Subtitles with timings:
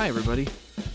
[0.00, 0.48] Hi, everybody.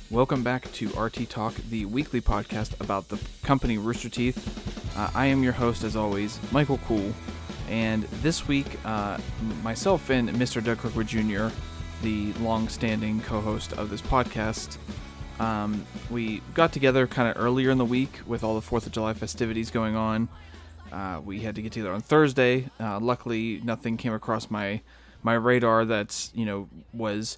[0.09, 4.97] Welcome back to RT Talk, the weekly podcast about the company Rooster Teeth.
[4.97, 7.13] Uh, I am your host, as always, Michael Cool.
[7.69, 9.19] And this week, uh,
[9.61, 10.63] myself and Mr.
[10.63, 11.49] Doug Kirkwood Jr.,
[12.01, 14.79] the long standing co host of this podcast,
[15.39, 18.91] um, we got together kind of earlier in the week with all the 4th of
[18.91, 20.29] July festivities going on.
[20.91, 22.71] Uh, we had to get together on Thursday.
[22.79, 24.81] Uh, luckily, nothing came across my
[25.21, 27.37] my radar that's you know was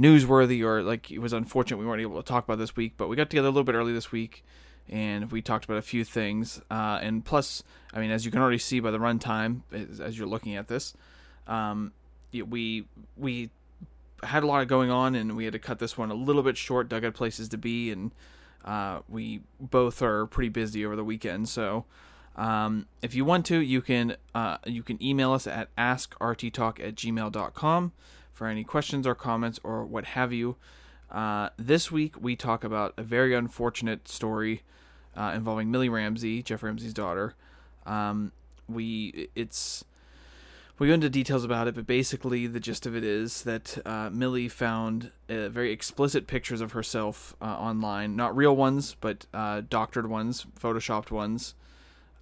[0.00, 2.94] newsworthy or like it was unfortunate we weren't able to talk about this week.
[2.96, 4.44] But we got together a little bit early this week,
[4.88, 6.60] and we talked about a few things.
[6.70, 7.62] Uh, and plus,
[7.92, 10.68] I mean, as you can already see by the runtime, as, as you're looking at
[10.68, 10.94] this,
[11.46, 11.92] um,
[12.32, 12.84] we
[13.16, 13.50] we
[14.22, 16.56] had a lot going on, and we had to cut this one a little bit
[16.56, 16.88] short.
[16.88, 18.12] Doug had places to be, and
[18.64, 21.84] uh, we both are pretty busy over the weekend, so.
[22.36, 26.94] Um, if you want to, you can uh, you can email us at askrttalk at
[26.94, 27.92] gmail.com
[28.38, 30.54] for any questions or comments or what have you.
[31.10, 34.62] Uh, this week we talk about a very unfortunate story
[35.16, 37.34] uh, involving Millie Ramsey, Geoff Ramsey's daughter.
[37.84, 38.30] Um,
[38.68, 39.84] we it's
[40.78, 44.08] we go into details about it, but basically the gist of it is that uh,
[44.10, 49.62] Millie found uh, very explicit pictures of herself uh, online, not real ones, but uh,
[49.68, 51.56] doctored ones, photoshopped ones.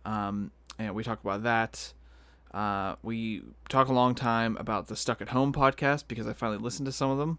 [0.07, 1.93] Um, and we talk about that.
[2.57, 6.57] Uh, we talk a long time about the Stuck at Home podcast because I finally
[6.57, 7.39] listened to some of them.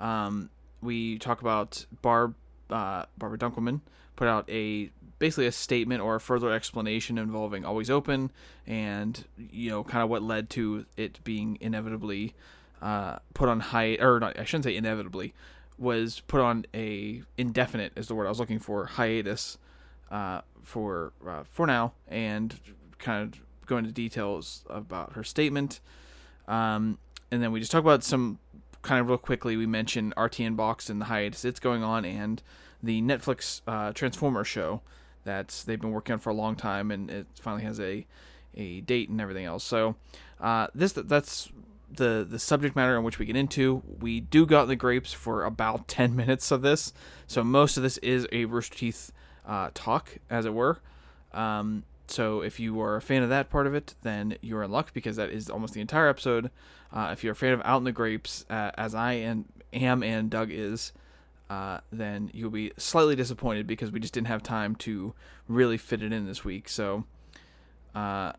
[0.00, 0.50] Um,
[0.82, 2.34] we talk about Barb
[2.68, 3.82] uh, Barbara Dunkelman
[4.16, 8.32] put out a basically a statement or a further explanation involving Always Open
[8.66, 12.34] and you know kind of what led to it being inevitably
[12.80, 15.34] uh, put on high or not I shouldn't say inevitably
[15.78, 19.58] was put on a indefinite is the word I was looking for hiatus
[20.10, 22.58] uh, for uh, for now and
[22.98, 23.40] kind of
[23.72, 25.80] go into details about her statement.
[26.46, 26.98] Um,
[27.30, 28.38] and then we just talk about some
[28.82, 29.56] kind of real quickly.
[29.56, 32.42] We mentioned RTN Box and the hiatus it's going on, and
[32.82, 34.82] the Netflix uh, Transformer show
[35.24, 38.06] that they've been working on for a long time, and it finally has a
[38.54, 39.64] a date and everything else.
[39.64, 39.96] So
[40.40, 41.50] uh, this that's
[41.90, 43.82] the the subject matter in which we get into.
[44.00, 46.92] We do got the grapes for about ten minutes of this,
[47.26, 49.12] so most of this is a Rooster Teeth
[49.46, 50.80] uh, talk, as it were.
[51.32, 54.70] Um, so if you are a fan of that part of it, then you're in
[54.70, 56.50] luck because that is almost the entire episode.
[56.92, 59.12] Uh, if you're a fan of Out in the Grapes, uh, as I
[59.72, 60.92] am and Doug is,
[61.48, 65.14] uh, then you'll be slightly disappointed because we just didn't have time to
[65.48, 66.68] really fit it in this week.
[66.68, 67.04] So,
[67.94, 68.32] uh,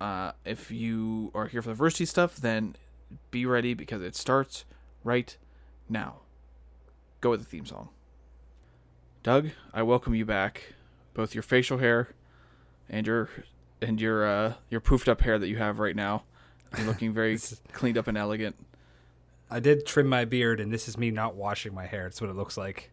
[0.00, 2.76] uh, if you are here for the Rooster stuff, then
[3.30, 4.64] be ready because it starts
[5.04, 5.36] right
[5.88, 6.20] now.
[7.20, 7.88] Go with the theme song.
[9.22, 10.74] Doug, I welcome you back.
[11.14, 12.08] Both your facial hair
[12.88, 13.28] and your
[13.80, 16.24] and your uh, your poofed up hair that you have right now.
[16.76, 17.38] You're looking very
[17.72, 18.56] cleaned up and elegant.
[19.50, 22.06] I did trim my beard, and this is me not washing my hair.
[22.06, 22.90] It's what it looks like.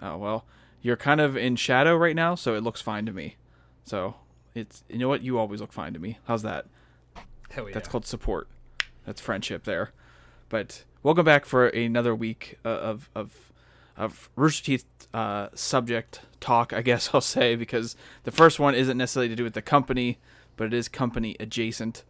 [0.00, 0.44] Oh well,
[0.82, 3.36] you're kind of in shadow right now, so it looks fine to me.
[3.84, 4.16] So
[4.54, 6.18] it's you know what you always look fine to me.
[6.26, 6.66] How's that?
[7.50, 7.74] Hell yeah.
[7.74, 8.48] That's called support.
[9.06, 9.92] That's friendship there.
[10.48, 13.52] But welcome back for another week uh, of of
[13.96, 14.84] of Rooster Teeth
[15.14, 19.44] uh, subject talk, I guess I'll say, because the first one isn't necessarily to do
[19.44, 20.18] with the company,
[20.56, 22.04] but it is company adjacent,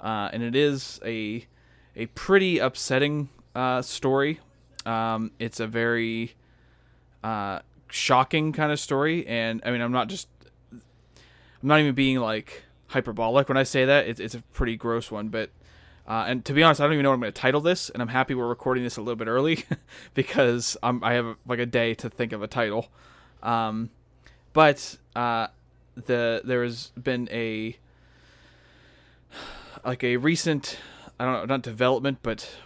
[0.00, 1.46] uh, and it is a
[1.96, 4.40] a pretty upsetting uh, story.
[4.84, 6.34] Um, it's a very
[7.22, 10.28] uh, shocking kind of story, and I mean, I'm not just
[10.72, 10.82] I'm
[11.62, 14.06] not even being like hyperbolic when I say that.
[14.06, 15.50] It's it's a pretty gross one, but.
[16.06, 17.88] Uh, and to be honest, I don't even know what I'm going to title this,
[17.88, 19.64] and I'm happy we're recording this a little bit early
[20.12, 22.88] because I'm, I have like a day to think of a title.
[23.44, 23.90] Um,
[24.52, 25.48] but uh,
[25.94, 27.76] the there has been a
[29.84, 30.78] like a recent
[31.20, 32.56] I don't know not development, but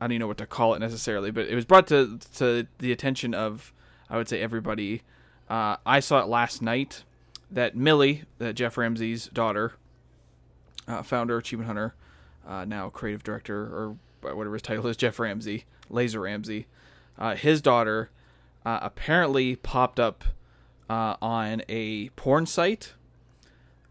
[0.00, 1.30] I don't even know what to call it necessarily.
[1.30, 3.72] But it was brought to to the attention of
[4.08, 5.02] I would say everybody.
[5.50, 7.04] Uh, I saw it last night
[7.50, 9.72] that Millie, that Geoff Ramsey's daughter,
[10.86, 11.94] uh, founder, achievement hunter,
[12.46, 16.66] uh, now creative director or whatever his title is, Geoff Ramsey, Laser Ramsey,
[17.18, 18.10] uh, his daughter
[18.68, 20.24] uh, apparently popped up
[20.90, 22.92] uh, on a porn site.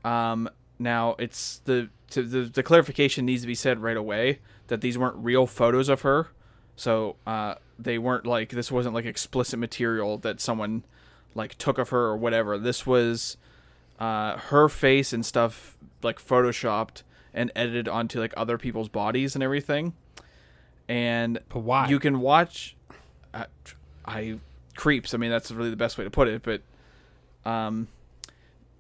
[0.04, 0.48] Um,
[0.78, 4.38] now it's the, to, the the clarification needs to be said right away
[4.68, 6.28] that these weren't real photos of her,
[6.76, 10.84] so uh, they weren't like this wasn't like explicit material that someone
[11.34, 12.60] like took of her or whatever.
[12.60, 13.36] This was
[14.00, 17.02] uh, her face and stuff like photoshopped
[17.34, 19.94] and edited onto like other people's bodies and everything.
[20.88, 21.88] And But why?
[21.88, 22.76] you can watch.
[23.34, 23.46] Uh,
[24.06, 24.38] I
[24.78, 25.14] creeps.
[25.14, 26.44] I mean, that's really the best way to put it.
[26.44, 26.62] But
[27.50, 27.90] um,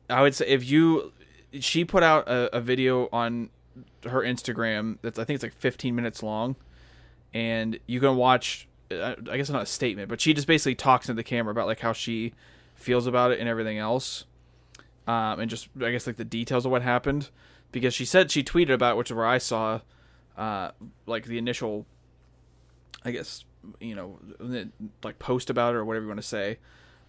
[0.09, 1.11] I would say if you,
[1.59, 3.49] she put out a, a video on
[4.03, 6.55] her Instagram that's I think it's like 15 minutes long,
[7.33, 8.67] and you can watch.
[8.91, 11.67] uh, I guess not a statement, but she just basically talks to the camera about
[11.67, 12.33] like how she
[12.75, 14.25] feels about it and everything else,
[15.07, 17.29] um, and just I guess like the details of what happened
[17.71, 19.81] because she said she tweeted about it, which is where I saw
[20.37, 20.71] uh,
[21.05, 21.85] like the initial,
[23.03, 23.43] I guess
[23.79, 24.17] you know
[25.03, 26.57] like post about it or whatever you want to say.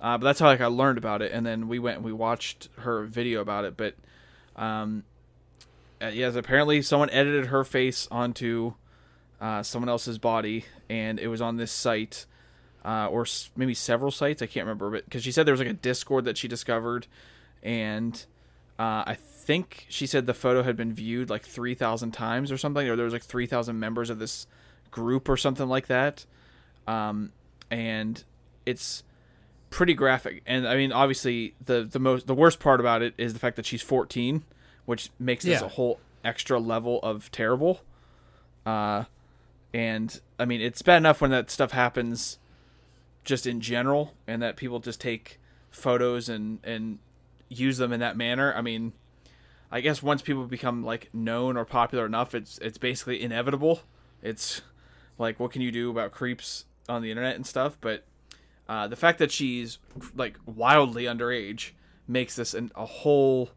[0.01, 2.13] Uh, but that's how like I learned about it, and then we went and we
[2.13, 3.77] watched her video about it.
[3.77, 3.95] But
[4.57, 5.03] um,
[6.01, 8.75] uh, yes, apparently someone edited her face onto
[9.41, 12.27] uh, someone else's body, and it was on this site,
[12.85, 14.41] uh, or s- maybe several sites.
[14.41, 17.09] I can't remember, but because she said there was like a Discord that she discovered,
[17.63, 18.25] and
[18.79, 22.57] uh, I think she said the photo had been viewed like three thousand times or
[22.59, 24.47] something, or there was like three thousand members of this
[24.93, 26.25] group or something like that.
[26.89, 27.33] Um,
[27.71, 28.23] and
[28.67, 29.03] it's
[29.71, 30.43] pretty graphic.
[30.47, 33.57] And I mean, obviously, the the most the worst part about it is the fact
[33.57, 34.43] that she's 14,
[34.87, 35.67] which makes this Yeah.
[35.67, 37.83] a whole extra level of terrible.
[38.65, 39.05] Uh,
[39.75, 42.39] and I mean, it's bad enough when that stuff happens,
[43.25, 45.39] just in general, and that people just take
[45.71, 46.99] photos and and
[47.51, 48.55] use them in that manner.
[48.57, 48.93] I mean,
[49.71, 53.83] I guess once people become like known or popular enough, it's it's basically inevitable.
[54.23, 54.63] It's
[55.19, 58.05] like what can you do about creeps on the internet and stuff, but
[58.69, 59.79] uh, the fact that she's
[60.15, 61.71] like wildly underage
[62.07, 63.51] makes this an, a whole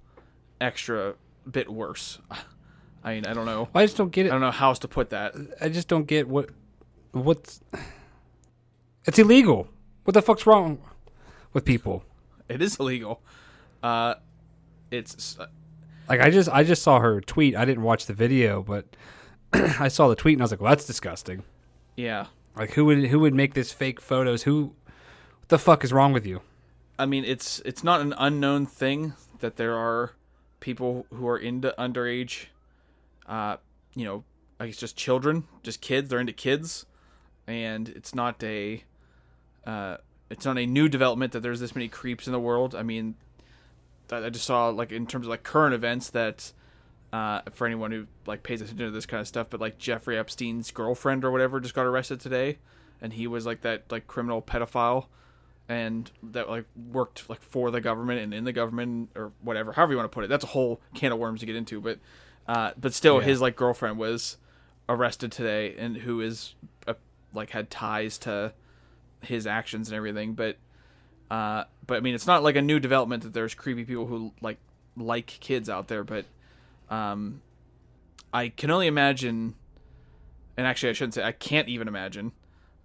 [0.60, 1.16] extra
[1.50, 2.20] bit worse.
[3.04, 3.68] I mean, I don't know.
[3.74, 4.30] I just don't get it.
[4.30, 5.34] I don't know how else to put that.
[5.60, 6.50] I just don't get what
[7.12, 7.62] what's.
[9.06, 9.68] It's illegal.
[10.04, 10.80] What the fuck's wrong
[11.54, 12.04] with people?
[12.48, 13.22] It is illegal.
[13.82, 14.16] Uh,
[14.92, 15.38] it's
[16.08, 17.56] Like I just I just saw her tweet.
[17.56, 18.86] I didn't watch the video, but
[19.54, 21.44] I saw the tweet and I was like, "Well, that's disgusting."
[21.96, 22.28] yeah.
[22.56, 24.44] Like who would who would make this fake photos?
[24.44, 24.74] Who
[25.40, 26.42] what the fuck is wrong with you?
[27.00, 30.14] I mean, it's it's not an unknown thing that there are
[30.60, 32.46] people who are into underage,
[33.28, 33.58] uh,
[33.96, 34.24] you know,
[34.60, 36.10] I guess just children, just kids.
[36.10, 36.86] They're into kids,
[37.48, 38.84] and it's not a,
[39.66, 39.98] uh,
[40.30, 42.76] it's not a new development that there's this many creeps in the world.
[42.76, 43.16] I mean,
[44.12, 46.52] I just saw like in terms of like current events that.
[47.14, 50.18] Uh, for anyone who like pays attention to this kind of stuff, but like Jeffrey
[50.18, 52.58] Epstein's girlfriend or whatever just got arrested today,
[53.02, 55.08] and he was like that like criminal pedophile
[55.68, 59.92] and that like worked like for the government and in the government or whatever, however
[59.92, 60.28] you want to put it.
[60.30, 62.00] That's a whole can of worms to get into, but
[62.48, 63.26] uh, but still, Yeah.
[63.28, 64.38] his like girlfriend was
[64.88, 66.56] arrested today, and who is
[66.88, 66.94] uh,
[67.34, 68.54] like had ties to
[69.22, 70.34] his actions and everything.
[70.34, 70.56] But
[71.30, 74.32] uh, but I mean, it's not like a new development that there's creepy people who
[74.40, 74.60] like
[74.96, 76.24] like kids out there, but
[76.92, 77.42] um,
[78.34, 79.56] I can only imagine,
[80.58, 82.34] and actually, I shouldn't say I can't even imagine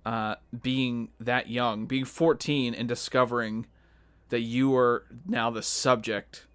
[0.06, 3.66] uh, being that young, being 14, and discovering
[4.28, 6.46] that you are now the subject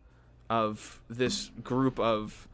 [0.50, 2.48] of this group of.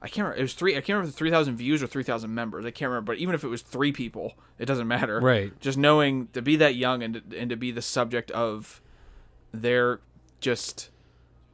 [0.00, 0.38] I can't remember.
[0.38, 0.72] It was three.
[0.72, 2.66] I can't remember if three thousand views or three thousand members.
[2.66, 3.12] I can't remember.
[3.12, 5.18] But even if it was three people, it doesn't matter.
[5.18, 5.58] Right.
[5.60, 8.82] Just knowing to be that young and to, and to be the subject of
[9.50, 10.00] their
[10.40, 10.90] just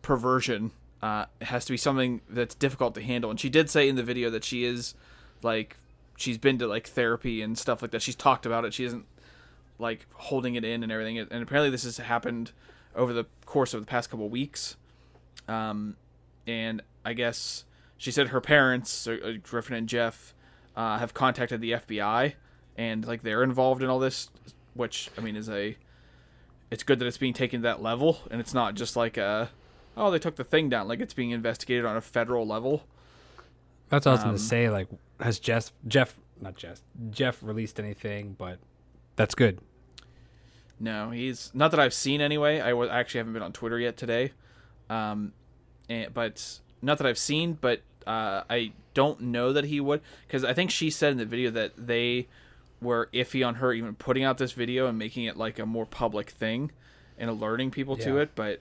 [0.03, 3.31] perversion uh, has to be something that's difficult to handle.
[3.31, 4.95] And she did say in the video that she is
[5.43, 5.77] like
[6.17, 8.03] she's been to like therapy and stuff like that.
[8.03, 8.75] She's talked about it.
[8.75, 9.07] She isn't
[9.79, 11.19] like holding it in and everything.
[11.19, 12.53] And apparently this has happened
[12.95, 14.77] over the course of the past couple weeks.
[15.49, 15.97] Um,
[16.47, 17.65] and I guess
[17.97, 20.35] she said her parents, uh, Griffon and Geoff,
[20.77, 22.35] uh, have contacted the FBI
[22.77, 24.31] and like they're involved in all this,
[24.75, 25.77] which I mean is a.
[26.71, 29.51] It's good that it's being taken to that level, and it's not just like a,
[29.97, 30.89] oh, they took the thing down.
[30.89, 32.85] Like it's being investigated on a federal level.
[33.89, 34.71] That's what I was Um, gonna say.
[34.71, 34.89] Like,
[35.21, 36.81] has Jeff Jeff not Jeff
[37.11, 38.35] Jeff released anything?
[38.39, 38.59] But
[39.17, 39.61] that's good.
[40.79, 42.61] No, he's not that I've seen anyway.
[42.61, 44.33] I was I actually haven't been on Twitter yet today,
[44.89, 45.33] um,
[45.89, 47.59] and, but not that I've seen.
[47.61, 51.27] But uh, I don't know that he would because I think she said in the
[51.27, 52.29] video that they
[52.81, 55.85] were iffy on her even putting out this video and making it like a more
[55.85, 56.71] public thing
[57.19, 58.31] and alerting people to it.
[58.35, 58.61] But,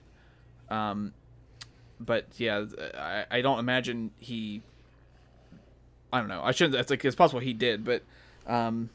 [0.69, 1.13] um,
[1.99, 2.65] but yeah,
[2.97, 4.61] I, I don't imagine he.
[6.11, 6.41] I don't know.
[6.43, 6.79] I shouldn't.
[6.79, 8.03] It's like it's possible he did, but
[8.47, 8.89] um,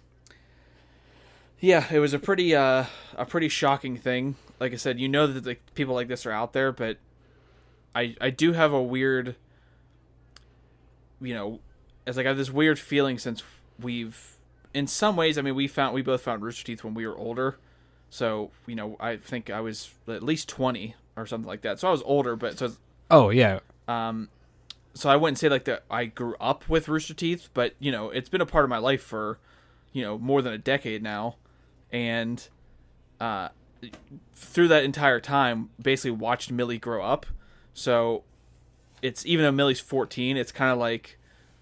[1.61, 2.85] yeah, it was a pretty uh
[3.17, 4.37] a pretty shocking thing.
[4.59, 6.99] Like I said, you know that the people like this are out there, but
[7.95, 9.37] I I do have a weird
[11.21, 11.61] you know,
[12.07, 13.43] it's like I have this weird feeling since
[13.81, 14.37] we've
[14.73, 17.17] in some ways, I mean, we found we both found Rooster Teeth when we were
[17.17, 17.57] older.
[18.11, 21.81] So, you know, I think I was at least 20 or something like that.
[21.81, 22.73] So I was older, but so
[23.17, 24.29] Oh yeah, um,
[24.93, 28.11] so I wouldn't say like that I grew up with Rooster Teeth, but you know,
[28.11, 29.39] it's been a part of my life for,
[29.93, 31.37] you know, more than a decade now,
[31.93, 32.49] and
[33.21, 33.51] uh,
[34.35, 37.25] through that entire time, basically watched Millie grow up.
[37.73, 38.25] So
[39.01, 41.17] it's even though Millie's 14, it's kind of like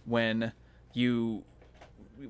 [0.06, 0.52] when
[0.94, 1.44] you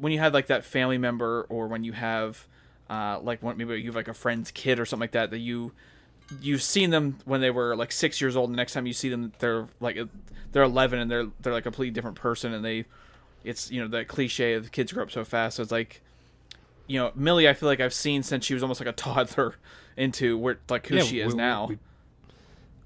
[0.01, 2.49] when you have like that family member or when you have
[2.91, 5.39] uh, like one, maybe you have like a friend's kid or something like that that
[5.39, 5.71] you
[6.41, 8.51] you've seen them when they were like six years old.
[8.53, 9.99] The next time you see them, they're like
[10.53, 12.53] they're eleven and they're they're like a completely different person.
[12.53, 12.85] And they,
[13.45, 15.57] it's you know that cliche of the kids grow up so fast.
[15.57, 16.01] So it's like,
[16.87, 17.49] you know, Millie.
[17.49, 19.57] I feel like I've seen since she was almost like a toddler
[19.97, 21.67] into where like who Yeah, she is we- now.
[21.67, 21.79] we-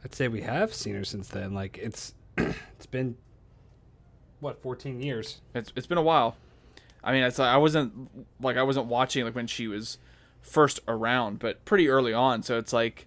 [0.05, 1.53] I'd say we have seen her since then.
[1.55, 3.17] Like it's it's been
[4.41, 5.41] what 14 years.
[5.55, 6.37] It's it's been a while.
[7.03, 8.11] I mean, it's I wasn't
[8.41, 9.99] like I wasn't watching like when she was
[10.43, 12.43] first around, but pretty early on.
[12.43, 13.07] So it's like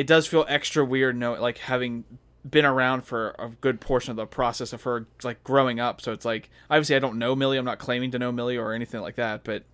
[0.00, 2.04] it does feel extra weird, no, like having
[2.48, 6.00] been around for a good portion of the process of her like growing up.
[6.00, 7.58] So it's like obviously I don't know Millie.
[7.58, 9.64] I'm not claiming to know Millie or anything like that, but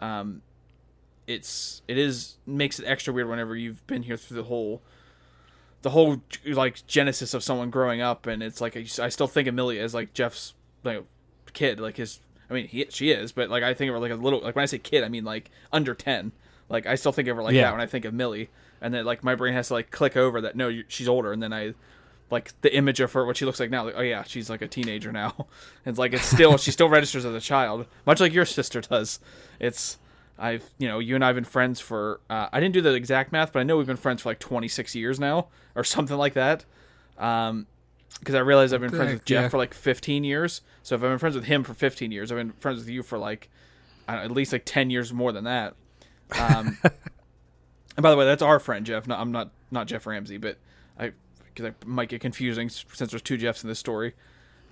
[0.00, 0.40] um,
[1.26, 4.80] it's it is makes it extra weird whenever you've been here through the whole
[5.82, 9.54] the whole like genesis of someone growing up, and it's like I still think of
[9.54, 11.04] Millie as like Jeff's like
[11.52, 12.20] kid, like his.
[12.50, 14.40] I mean, he, she is, but like I think of her like a little.
[14.40, 16.32] Like when I say kid, I mean like under ten.
[16.70, 17.64] Like I still think of her like Yeah.
[17.64, 18.48] that when I think of Millie,
[18.80, 21.42] and then like my brain has to like click over that no, she's older, and
[21.42, 21.74] then I
[22.30, 23.84] like the image of her what she looks like now.
[23.84, 25.46] Like oh yeah, she's like a teenager now.
[25.86, 29.20] it's like it's still she still registers as a child, much like your sister does.
[29.58, 29.98] It's
[30.38, 33.32] I've you know you and I've been friends for uh, I didn't do the exact
[33.32, 36.34] math, but I know we've been friends for like 26 years now or something like
[36.34, 36.64] that.
[37.18, 37.66] Um,
[38.20, 39.48] because I realized I've been friends with Jeff yeah.
[39.48, 40.62] for like 15 years.
[40.82, 43.02] So if I've been friends with him for 15 years, I've been friends with you
[43.02, 43.48] for like
[44.08, 45.74] I don't know, at least like 10 years more than that.
[46.38, 46.78] Um,
[47.98, 49.06] and by the way, that's our friend Jeff.
[49.08, 50.56] No, I'm not not Geoff Ramsey, but
[50.98, 51.12] I
[51.52, 54.14] because I might get confusing since there's two Jeffs in this story.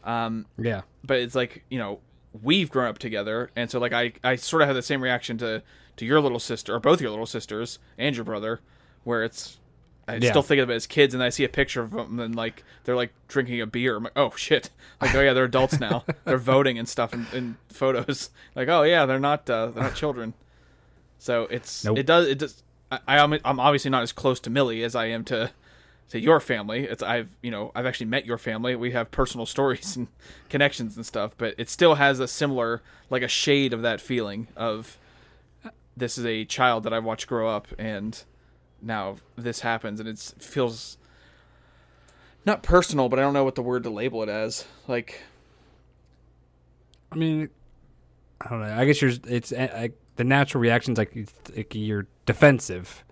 [0.05, 0.83] Um, Yeah.
[1.03, 1.99] but it's like you know
[2.43, 5.39] we've grown up together and so like i i sort of have the same reaction
[5.39, 5.63] to
[5.97, 8.61] to your little sister or both your little sisters and your brother
[9.05, 9.59] where it's
[10.07, 10.31] i Yeah.
[10.31, 12.63] still think of it as kids and i see a picture of them and like
[12.85, 14.69] they're like drinking a beer i'm like oh shit
[15.01, 18.83] like oh yeah they're adults now they're voting and stuff in, in photos like oh
[18.83, 20.35] yeah they're not uh, they're not children
[21.19, 21.97] so it's Nope.
[21.99, 25.25] it does it does I, I'm obviously not as close to Millie as I am
[25.25, 25.51] to
[26.11, 26.85] to your family.
[26.85, 28.77] It's I've you know I've actually met your family.
[28.77, 30.09] We have personal stories and
[30.49, 34.49] connections and stuff, but it still has a similar like a shade of that feeling
[34.57, 34.99] of
[35.97, 38.23] this is a child that I watched grow up and
[38.83, 40.99] now this happens and it feels
[42.45, 44.67] not personal, but I don't know what the word to label it as.
[44.87, 45.23] Like
[47.11, 47.49] I mean,
[48.41, 48.75] I don't know.
[48.75, 49.13] I guess you're.
[49.27, 51.15] It's like the natural reaction's like,
[51.55, 53.05] like you're defensive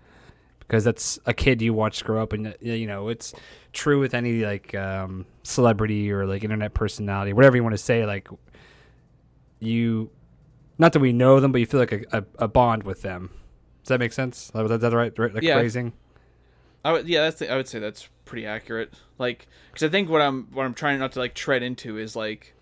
[0.60, 3.34] because that's a kid you watch grow up, and uh, you know it's
[3.72, 8.04] true with any like um, celebrity or like internet personality, whatever you want to say.
[8.06, 8.28] Like
[9.60, 10.10] you,
[10.78, 13.30] not that we know them, but you feel like a, a, a bond with them.
[13.82, 14.50] Does that make sense?
[14.54, 15.58] Is that the right, right like Yeah.
[15.58, 15.92] phrasing?
[16.84, 18.92] I would, yeah, that's the, I would say that's pretty accurate.
[19.18, 22.14] Like, because I think what I'm what I'm trying not to like tread into is
[22.14, 22.54] like,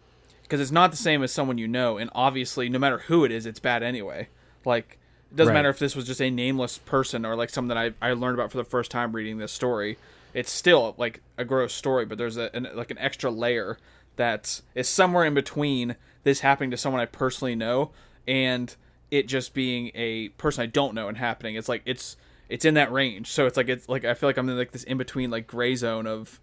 [0.53, 3.33] because it's not the same as someone you know, and obviously, no matter who it
[3.33, 4.29] is, it's bad anyway.
[4.67, 4.99] Like,
[5.31, 5.61] it doesn't Right.
[5.61, 8.35] matter if this was just a nameless person or like something that I I learned
[8.35, 9.97] about for the first time reading this story.
[10.35, 13.79] It's still like a gross story, but there's a an, like an extra layer
[14.17, 17.91] that is somewhere in between this happening to someone I personally know
[18.29, 18.77] and
[19.11, 21.55] it just being a person I don't know and happening.
[21.55, 22.19] It's like it's
[22.51, 23.29] it's in that range.
[23.29, 25.47] So it's like it's like I feel like I'm in like this in between like
[25.47, 26.39] gray zone of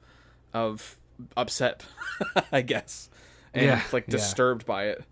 [0.51, 0.95] of
[1.37, 1.85] upset,
[2.51, 3.11] I guess,
[3.53, 4.11] and Yeah, like yeah.
[4.11, 5.03] disturbed by it.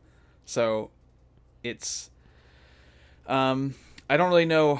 [0.45, 0.89] So
[1.63, 2.09] it's
[3.27, 3.75] um
[4.09, 4.79] I don't really know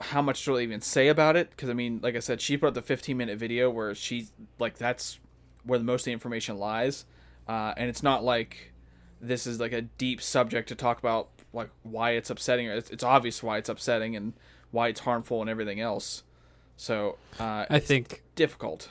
[0.00, 2.56] how much to really even say about it because I mean, like I said, she
[2.56, 4.28] put up the 15 minute video where she
[4.58, 5.18] like that's
[5.64, 7.04] where the most of the information lies,
[7.48, 8.72] uh, and it's not like
[9.20, 12.66] this is like a deep subject to talk about like why it's upsetting.
[12.66, 14.32] It's, it's obvious why it's upsetting and
[14.72, 16.24] why it's harmful and everything else.
[16.76, 18.88] So uh, I it's think difficult.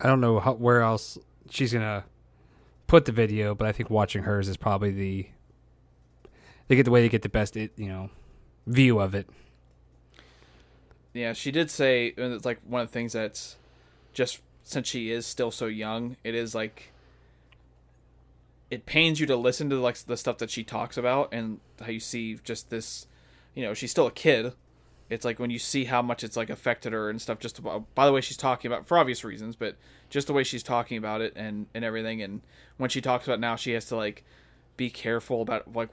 [0.00, 1.18] I don't know how, where else
[1.50, 2.04] she's gonna
[2.92, 5.26] put the video, but I think watching hers is probably the
[6.68, 8.10] they get the way they get the best you know
[8.66, 9.26] view of it.
[11.14, 13.56] Yeah, she did say and it's like one of the things that's
[14.12, 16.92] just since she is still so young, it is like
[18.70, 21.90] it pains you to listen to like the stuff that she talks about and how
[21.90, 23.06] you see just this,
[23.54, 24.52] you know, she's still a kid.
[25.10, 27.38] It's like when you see how much it's like affected her and stuff.
[27.38, 29.76] Just about, by the way she's talking about for obvious reasons, but
[30.08, 32.22] just the way she's talking about it and and everything.
[32.22, 32.40] And
[32.78, 34.24] when she talks about now, she has to like
[34.76, 35.90] be careful about like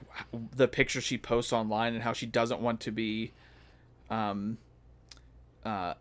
[0.54, 3.32] the pictures she posts online and how she doesn't want to be,
[4.08, 4.58] um,
[5.64, 5.94] uh,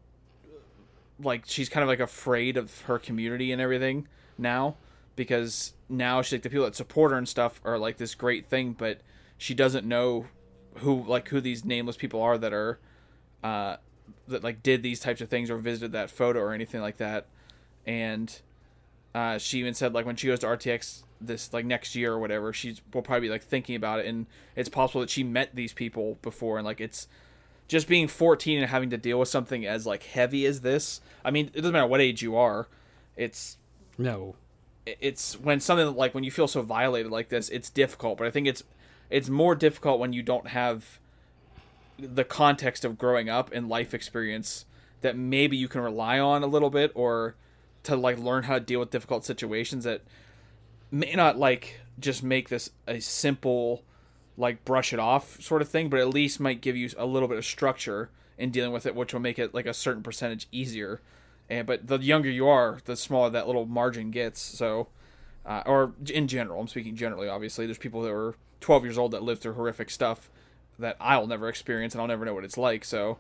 [1.21, 4.75] like she's kind of like afraid of her community and everything now
[5.15, 8.47] because now she's like the people that support her and stuff are like this great
[8.47, 9.01] thing, but
[9.37, 10.27] she doesn't know
[10.75, 12.79] who like who these nameless people are that are
[13.43, 13.77] uh
[14.27, 17.27] that like did these types of things or visited that photo or anything like that
[17.86, 18.41] and
[19.15, 22.19] uh, she even said like when she goes to RTX this like next year or
[22.19, 25.55] whatever, she's will probably be like thinking about it, and it's possible that she met
[25.55, 27.08] these people before, and like it's
[27.67, 31.01] just being 14 and having to deal with something as like heavy as this.
[31.25, 32.67] I mean, it doesn't matter what age you are.
[33.17, 33.58] It's
[33.98, 34.36] No.
[34.86, 38.17] it's when something like when you feel so violated like this, it's difficult.
[38.19, 38.63] But I think it's
[39.10, 41.00] it's more difficult when you don't have
[42.01, 44.65] the context of growing up and life experience
[45.01, 47.36] that maybe you can rely on a little bit or
[47.84, 50.01] to like learn how to deal with difficult situations that
[50.91, 53.84] may not like just make this a simple
[54.38, 57.27] like brush it off sort of thing, but at least might give you a little
[57.27, 60.48] bit of structure in dealing with it, which will make it like a certain percentage
[60.51, 61.01] easier.
[61.50, 64.39] And but the younger you are, the smaller that little margin gets.
[64.39, 64.88] So,
[65.46, 67.27] uh, or in general, I'm speaking generally.
[67.27, 70.29] Obviously, there's people that were 12 years old that lived through horrific stuff
[70.79, 72.83] that I'll never experience, and I'll never know what it's like.
[72.83, 73.17] So,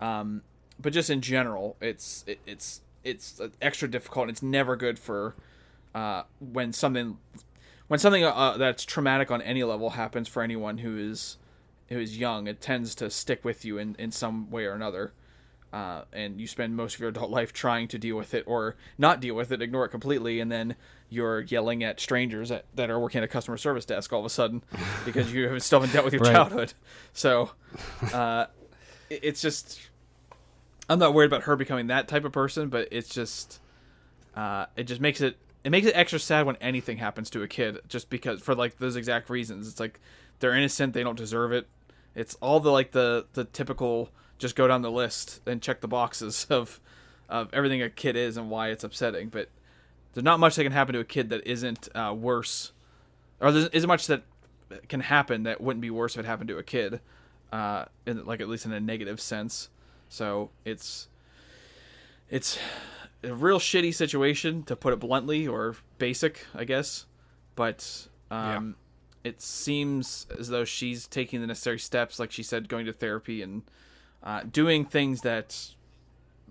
[0.00, 0.42] um,
[0.80, 4.24] but just in general, it's it, it's it's extra difficult.
[4.24, 5.34] and It's never good for
[5.94, 7.18] uh, when something
[7.88, 11.38] when something uh, that's traumatic on any level happens for anyone who is
[11.88, 12.46] who is young.
[12.46, 15.12] It tends to stick with you in in some way or another.
[15.72, 18.74] Uh, and you spend most of your adult life trying to deal with it or
[18.96, 20.74] not deal with it, ignore it completely, and then
[21.10, 24.24] you're yelling at strangers that, that are working at a customer service desk all of
[24.24, 24.62] a sudden
[25.04, 26.32] because you have still been dealt with your Right.
[26.32, 26.72] childhood.
[27.12, 27.50] So
[28.14, 28.46] uh,
[29.10, 29.78] it- it's just
[30.88, 33.60] I'm not worried about her becoming that type of person, but it's just
[34.34, 37.48] uh, it just makes it it makes it extra sad when anything happens to a
[37.48, 39.68] kid, just because for like those exact reasons.
[39.68, 40.00] It's like
[40.40, 41.66] they're innocent, they don't deserve it.
[42.14, 45.88] It's all the like the the typical just go down the list and check the
[45.88, 46.80] boxes of
[47.28, 49.28] of everything a kid is and why it's upsetting.
[49.28, 49.50] But
[50.14, 52.72] there's not much that can happen to a kid that isn't uh, worse,
[53.40, 54.22] or there isn't much that
[54.88, 57.00] can happen that wouldn't be worse if it happened to a kid,
[57.52, 59.68] uh, in like at least in a negative sense.
[60.08, 61.08] So it's
[62.30, 62.58] it's
[63.22, 67.06] a real shitty situation to put it bluntly or basic, I guess.
[67.54, 68.76] But um,
[69.24, 73.42] it seems as though she's taking the necessary steps, like she said, going to therapy
[73.42, 73.62] and
[74.22, 75.74] uh, doing things that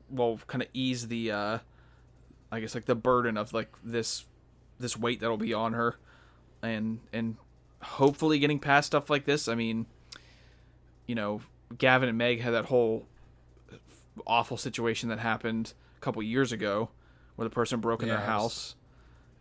[0.10, 1.58] will kind of ease the, uh,
[2.52, 4.26] I guess, like the burden of like this
[4.80, 5.98] this weight that'll be on her,
[6.62, 7.38] and and
[7.82, 9.48] hopefully getting past stuff like this.
[9.48, 9.86] I mean,
[11.06, 11.42] you know,
[11.78, 13.06] Gavin and Meg had that whole
[14.26, 16.90] awful situation that happened a couple years ago
[17.36, 18.76] where the person broke in Yeah, their house.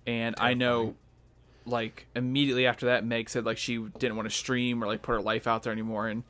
[0.06, 0.94] And i know
[1.64, 5.12] like immediately after that meg said like she didn't want to stream or like put
[5.12, 6.08] her life out there anymore.
[6.08, 6.22] And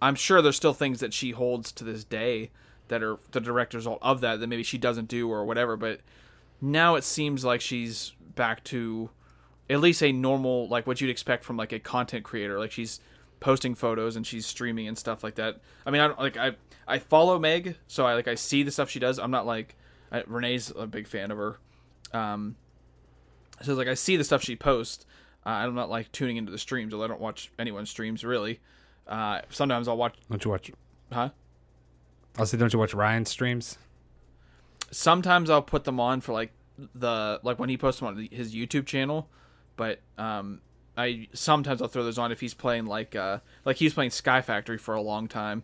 [0.00, 2.50] i'm sure there's still things that she holds to this day
[2.88, 6.00] that are the direct result of that that maybe she doesn't do or whatever but
[6.60, 9.10] now it seems like she's back to
[9.68, 12.58] at least a normal like what you'd expect from like a content creator.
[12.58, 13.00] Like she's
[13.38, 15.60] posting photos and she's streaming and stuff like that.
[15.86, 16.52] I mean i don't like i
[16.86, 19.18] i follow meg so i like i see the stuff she does.
[19.18, 19.76] I'm not like
[20.12, 21.58] I, renee's a big fan of her.
[22.12, 22.56] Um
[23.62, 25.06] so like i see the stuff she posts.
[25.46, 28.60] Uh, i'm not like tuning into the streams i don't watch anyone's streams really
[29.06, 30.70] uh sometimes i'll watch Don't you watch?
[31.12, 31.30] huh
[32.38, 33.76] I'll say, don't you watch Ryan's streams?
[34.90, 36.52] sometimes I'll put them on for like
[36.94, 39.28] the like when he posts them on his YouTube channel,
[39.76, 40.60] but um
[40.96, 44.10] I sometimes I'll throw those on if he's playing like uh like he was playing
[44.10, 45.62] Sky Factory for a long time.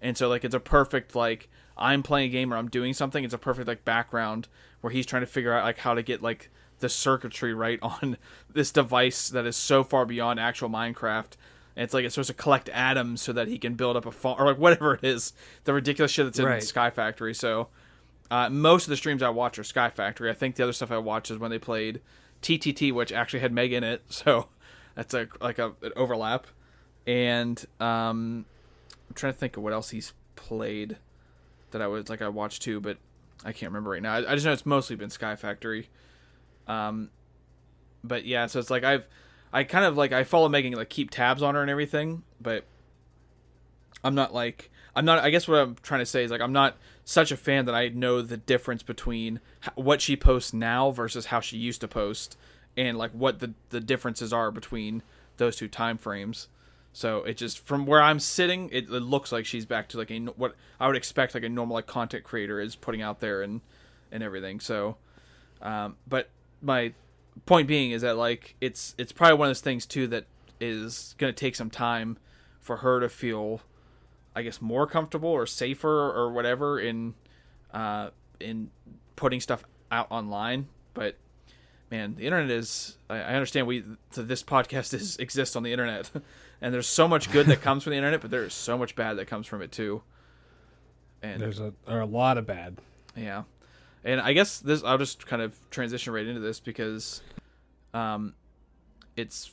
[0.00, 3.24] And so like it's a perfect like I'm playing a game or I'm doing something,
[3.24, 4.48] it's a perfect like background
[4.80, 8.16] where he's trying to figure out like how to get like the circuitry right on
[8.52, 11.32] this device that is so far beyond actual Minecraft.
[11.76, 14.12] And it's like it's supposed to collect atoms so that he can build up a
[14.12, 15.32] farm or like whatever it is.
[15.64, 16.62] The ridiculous shit that's in Right.
[16.62, 17.34] Sky Factory.
[17.34, 17.68] So
[18.30, 20.30] uh, most of the streams I watch are Sky Factory.
[20.30, 22.00] I think the other stuff I watch is when they played
[22.42, 24.48] TTT, which actually had Meg in it, so
[24.94, 26.46] that's a like a an overlap.
[27.06, 28.46] And um,
[29.08, 30.96] I'm trying to think of what else he's played
[31.72, 32.96] that I was like I watched too, but
[33.44, 34.14] I can't remember right now.
[34.14, 35.88] I, I just know it's mostly been Sky Factory.
[36.66, 37.10] Um,
[38.02, 39.06] but yeah, so it's like I've
[39.54, 42.64] I kind of like I follow Megan like keep tabs on her and everything, but
[44.02, 45.20] I'm not like I'm not.
[45.20, 47.74] I guess what I'm trying to say is like I'm not such a fan that
[47.74, 49.38] I know the difference between
[49.76, 52.36] what she posts now versus how she used to post,
[52.76, 55.02] and like what the the differences are between
[55.36, 56.48] those two time frames.
[56.92, 60.10] So it just from where I'm sitting, it, it looks like she's back to like
[60.10, 63.40] a what I would expect like a normal like content creator is putting out there
[63.40, 63.60] and
[64.10, 64.58] and everything.
[64.58, 64.96] So,
[65.62, 66.28] um, but
[66.60, 66.92] my
[67.46, 70.26] point being is that like it's it's probably one of those things too that
[70.60, 72.18] is going to take some time
[72.60, 73.60] for her to feel
[74.34, 77.14] I guess more comfortable or safer or whatever in
[77.72, 78.70] uh, in
[79.16, 80.68] putting stuff out online.
[80.92, 81.16] But
[81.90, 82.96] man, the internet is.
[83.08, 86.10] I, I understand we so this podcast is exists on the internet,
[86.60, 88.96] and there's so much good that comes from the internet, but there is so much
[88.96, 90.02] bad that comes from it too.
[91.22, 92.78] And There's a, there are a lot of bad.
[93.16, 93.44] yeah,
[94.04, 97.22] and I guess this I'll just kind of transition right into this because,
[97.92, 98.34] um,
[99.16, 99.50] it's,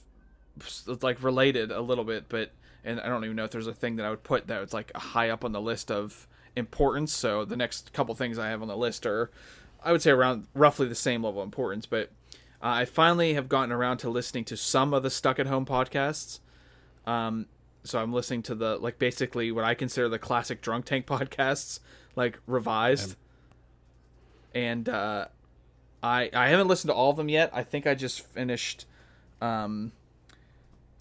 [1.01, 2.51] like related a little bit, but
[2.83, 4.73] and I don't even know if there's a thing that I would put that was
[4.73, 7.13] like high up on the list of importance.
[7.13, 9.29] So the next couple things I have on the list are,
[9.83, 11.85] I would say around roughly the same level of importance.
[11.85, 12.11] But
[12.61, 15.65] uh, I finally have gotten around to listening to some of the Stuck at Home
[15.65, 16.39] podcasts.
[17.05, 17.47] Um,
[17.83, 21.79] so I'm listening to the like basically what I consider the classic Drunk Tank podcasts,
[22.15, 23.15] like revised.
[24.53, 25.25] And uh,
[26.03, 27.51] I I haven't listened to all of them yet.
[27.53, 28.85] I think I just finished.
[29.41, 29.91] Um,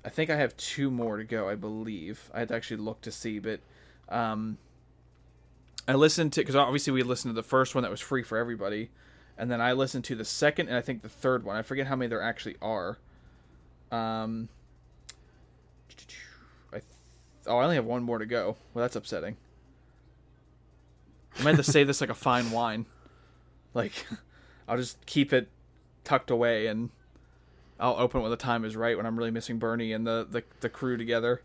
[0.05, 1.49] I think I have two more to go.
[1.49, 3.61] I believe I had to actually look to see, but
[4.09, 4.57] um,
[5.87, 8.39] I listened to because obviously we listened to the first one that was free for
[8.39, 8.91] everybody,
[9.37, 11.57] and then I listened to the second and I think the third one.
[11.57, 12.99] I forget how many there actually are.
[13.91, 14.49] Um,
[16.73, 16.85] I th-
[17.47, 18.57] oh, I only have one more to go.
[18.73, 19.37] Well, that's upsetting.
[21.39, 22.87] I meant to save this like a fine wine.
[23.75, 24.07] Like,
[24.69, 25.49] I'll just keep it
[26.05, 26.91] tucked away and
[27.79, 30.27] I'll open it when the time is right when I'm really missing Burnie and the
[30.31, 31.43] the, the crew together.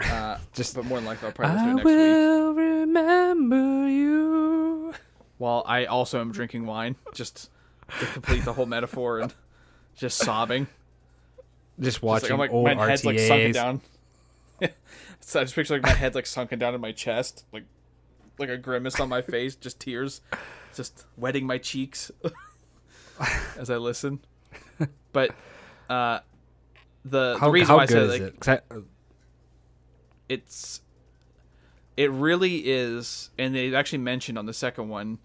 [0.00, 1.96] Uh, Just- but more than likely I'll probably listen to it next week.
[1.96, 4.94] will remember you.
[5.38, 7.50] While I also am drinking wine, just
[7.98, 9.34] to complete the whole metaphor and
[9.96, 10.66] just sobbing.
[11.80, 13.80] Just Just watching like, I'm like, my head's like sunken down.
[15.20, 17.64] so I just picture like my head's like sunken down in my chest, like
[18.38, 20.20] like a grimace on my face, just tears,
[20.74, 22.10] just wetting my cheeks
[23.58, 24.20] as I listen.
[25.12, 25.34] But
[25.90, 26.20] uh,
[27.04, 28.48] the how the reason why I said like it?
[28.48, 28.60] I-
[30.28, 30.80] it's
[31.96, 35.18] it really is and they actually mentioned on the second one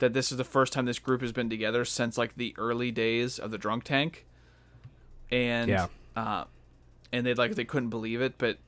[0.00, 2.90] that this is the first time this group has been together since like the early
[2.90, 4.26] days of the drunk tank
[5.30, 5.86] and Yeah.
[6.14, 6.44] uh
[7.12, 8.58] and they like they couldn't believe it but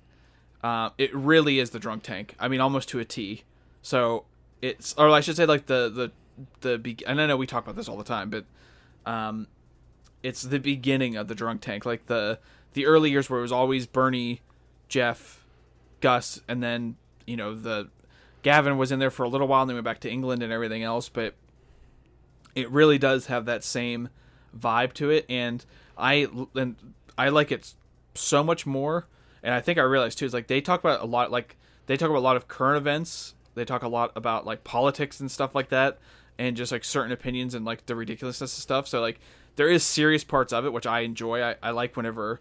[0.65, 3.43] uh it really is the drunk tank i mean almost to a t
[3.83, 4.25] so
[4.63, 6.11] it's or i should say like the the
[6.61, 8.45] the be- and i know we talk about this all the time but
[9.07, 9.47] um
[10.23, 12.39] it's the beginning of the drunk tank like the
[12.73, 14.41] the early years where it was always burnie
[14.89, 15.43] geoff
[16.03, 17.89] Gus, and then you know the
[18.43, 20.53] Gavin was in there for a little while, and then went back to England and
[20.53, 21.09] everything else.
[21.09, 21.35] But
[22.55, 24.11] it really does have that same
[24.55, 25.65] vibe to it, and
[25.97, 26.77] I and
[27.17, 27.73] I like it
[28.15, 29.07] so much more.
[29.43, 31.97] And I think I realized too is like they talk about a lot, like they
[31.97, 33.35] talk about a lot of current events.
[33.55, 35.99] They talk a lot about like politics and stuff like that,
[36.43, 38.89] and just like certain opinions and like the ridiculousness of stuff.
[38.89, 39.21] So like
[39.55, 41.43] there is serious parts of it which I enjoy.
[41.43, 42.41] I, I like whenever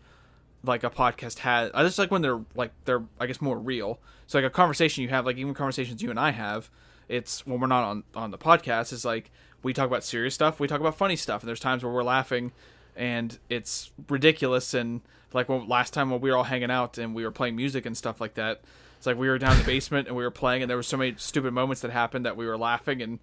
[0.64, 4.00] like a podcast has I just like when they're like they're I guess more real.
[4.26, 6.70] So like a conversation you have, like even conversations you and I have,
[7.08, 9.30] it's when we're not on on the podcast, is like
[9.62, 12.04] we talk about serious stuff, we talk about funny stuff, and there's times where we're
[12.04, 12.52] laughing
[12.96, 17.14] and it's ridiculous and like when last time when we were all hanging out and
[17.14, 18.62] we were playing music and stuff like that.
[18.98, 20.84] It's like we were down in the basement and we were playing and there were
[20.84, 23.20] so many stupid moments that happened that we were laughing and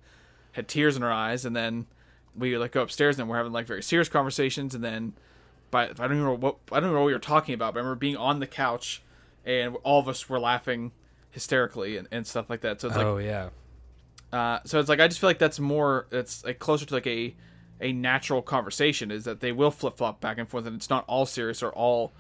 [0.53, 1.87] had tears in her eyes and then
[2.37, 5.15] we like go upstairs and we're having like very serious conversations and then
[5.71, 7.75] but I don't even know what I don't know what we were talking about.
[7.75, 9.03] But I remember being on the couch,
[9.45, 10.93] and all of us were laughing
[11.31, 12.81] hysterically and, and stuff like that.
[12.81, 13.51] So it's like, oh yeah.
[14.33, 17.07] uh, so it's like I just feel like that's more it's like closer to like
[17.07, 17.35] a
[17.81, 19.11] a natural conversation.
[19.11, 21.71] Is that they will flip flop back and forth, and it's not all serious or
[21.71, 22.13] all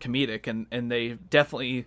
[0.00, 1.86] comedic, and and they definitely.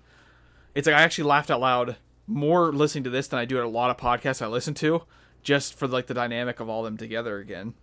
[0.74, 3.66] It's like I actually laughed out loud more listening to this than I do at
[3.66, 5.02] a lot of podcasts I listen to,
[5.44, 7.74] just for like the dynamic of all them together again.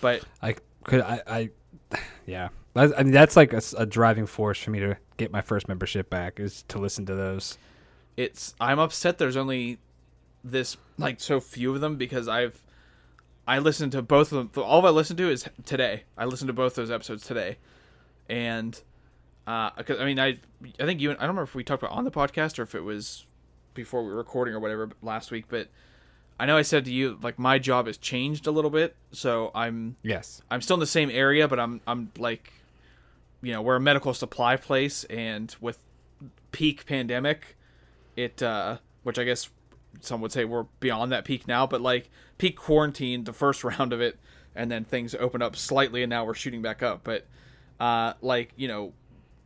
[0.00, 1.50] But I could I, I
[2.26, 2.48] yeah.
[2.76, 6.08] I I mean that's like a driving force for me to get my first membership
[6.10, 7.58] back is to listen to those.
[8.16, 9.78] it's I'm upset there's only
[10.44, 12.64] this like so few of them because I've
[13.46, 14.62] I listened to both of them.
[14.62, 16.04] All I listened to is today.
[16.16, 17.56] I listened to both those episodes today,
[18.28, 18.78] and
[19.46, 20.38] uh, 'cause, I mean, I
[20.78, 22.58] I think you and I don't remember if we talked about it on the podcast
[22.58, 23.24] or if it was
[23.72, 25.68] before we were recording or whatever last week, but
[26.38, 29.50] I know I said to you like my job has changed a little bit, so
[29.54, 30.42] I'm Yes.
[30.50, 32.52] I'm still in the same area, but I'm I'm like,
[33.42, 35.78] you know, we're a medical supply place, and with
[36.52, 37.56] peak pandemic,
[38.16, 39.50] it uh, which I guess
[40.00, 43.92] some would say we're beyond that peak now, but like peak quarantine, the first round
[43.92, 44.18] of it,
[44.54, 47.00] and then things opened up slightly, and now we're shooting back up.
[47.02, 47.26] But
[47.80, 48.92] uh, like you know,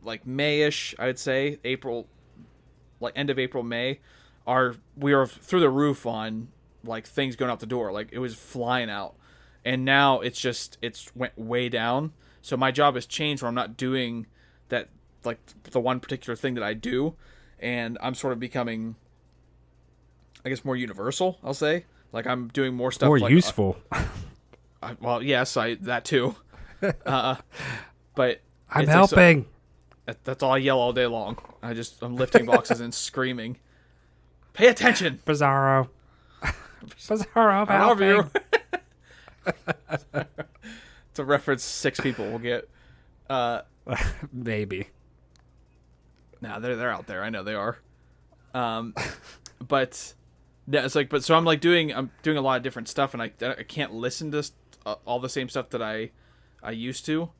[0.03, 2.07] like Mayish, I would say April,
[2.99, 3.99] like end of April, May,
[4.45, 6.49] are we are through the roof on
[6.83, 7.91] like things going out the door.
[7.91, 9.15] Like it was flying out,
[9.65, 12.13] and now it's just it's went way down.
[12.41, 14.27] So my job has changed where I'm not doing
[14.69, 14.89] that
[15.23, 15.39] like
[15.71, 17.15] the one particular thing that I do,
[17.59, 18.95] and I'm sort of becoming,
[20.45, 21.39] I guess, more universal.
[21.43, 23.77] I'll say like I'm doing more stuff More like, useful.
[24.81, 26.35] I, well, yes, I that too.
[27.05, 27.35] uh,
[28.15, 29.45] but I'm like so- helping.
[30.05, 31.37] that- that's all I yell all day long.
[31.61, 33.57] I just I'm lifting boxes and screaming.
[34.51, 35.19] Pay attention.
[35.25, 35.87] Bizarro.
[36.83, 38.29] Bizarro, I love you.
[41.09, 42.69] it's a reference six people will get.
[43.29, 43.61] Uh,
[44.31, 44.87] Maybe.
[46.41, 47.23] Nah, they're they're out there.
[47.23, 47.77] I know they are.
[48.53, 48.93] Um,
[49.67, 50.13] but
[50.67, 53.13] yeah, it's like, but so I'm like doing I'm doing a lot of different stuff,
[53.13, 54.43] and I I can't listen to
[54.85, 56.11] uh, all the same stuff that I
[56.61, 57.31] I used to,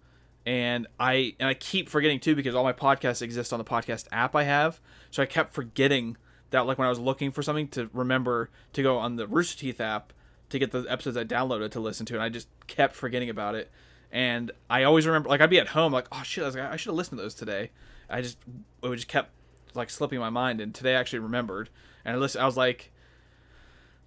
[0.45, 4.07] and I and I keep forgetting too because all my podcasts exist on the podcast
[4.11, 4.79] app I have,
[5.11, 6.17] so I kept forgetting
[6.53, 9.59] that like when I was looking for something to remember to go on the Rooster
[9.59, 10.13] Teeth app
[10.49, 13.55] to get the episodes I downloaded to listen to, and I just kept forgetting about
[13.55, 13.71] it.
[14.11, 16.75] And I always remember, like I'd be at home, like oh shit, I, like, I
[16.75, 17.71] should have listened to those today.
[18.07, 18.37] I just
[18.83, 19.31] it just kept
[19.73, 21.69] like slipping my mind, and today I actually remembered,
[22.05, 22.43] and I listened.
[22.43, 22.91] I was like,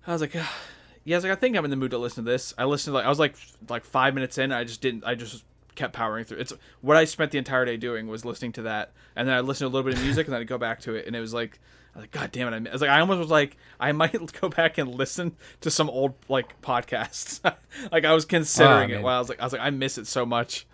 [0.06, 2.24] I was like, yeah, I was like, I think I'm in the mood to listen
[2.24, 2.54] to this.
[2.56, 3.34] I listened, to, like I was like
[3.68, 5.02] like five minutes in, I just didn't.
[5.04, 6.38] I just kept powering through.
[6.38, 9.40] It's what I spent the entire day doing was listening to that, and then I
[9.40, 11.16] listened to a little bit of music, and then I'd go back to it, and
[11.16, 11.58] it was like.
[11.96, 12.68] I was like, God damn it!
[12.68, 15.88] I was like, I almost was like, I might go back and listen to some
[15.88, 17.40] old like podcasts.
[17.90, 19.02] like I was considering Oh, it.
[19.02, 20.66] While I was like, I was like, I miss it so much.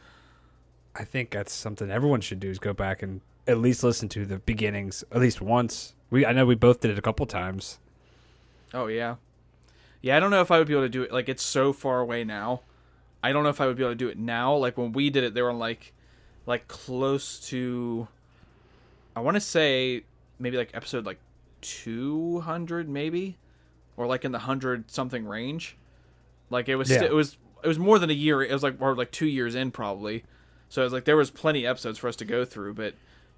[0.97, 4.27] I think that's something everyone should do is go back and at least listen to
[4.27, 5.95] the beginnings at least once.
[6.11, 7.79] We I know we both did it a couple times.
[8.75, 9.15] Oh yeah,
[10.01, 10.17] yeah.
[10.17, 11.13] I don't know if I would be able to do it.
[11.13, 12.63] Like it's so far away now.
[13.23, 14.57] I don't know if I would be able to do it now.
[14.57, 15.93] Like when we did it, they were like,
[16.47, 18.09] like close to.
[19.15, 20.03] I want to say
[20.43, 21.19] maybe like episode like
[21.61, 23.39] two hundred maybe,
[23.97, 25.77] or like in the hundred something range.
[26.51, 26.99] Like it was Yeah.
[26.99, 28.43] sti- it was it was more than a year.
[28.43, 30.25] It was like or like two years in probably.
[30.69, 32.95] So it was like there was plenty of episodes for us to go through, but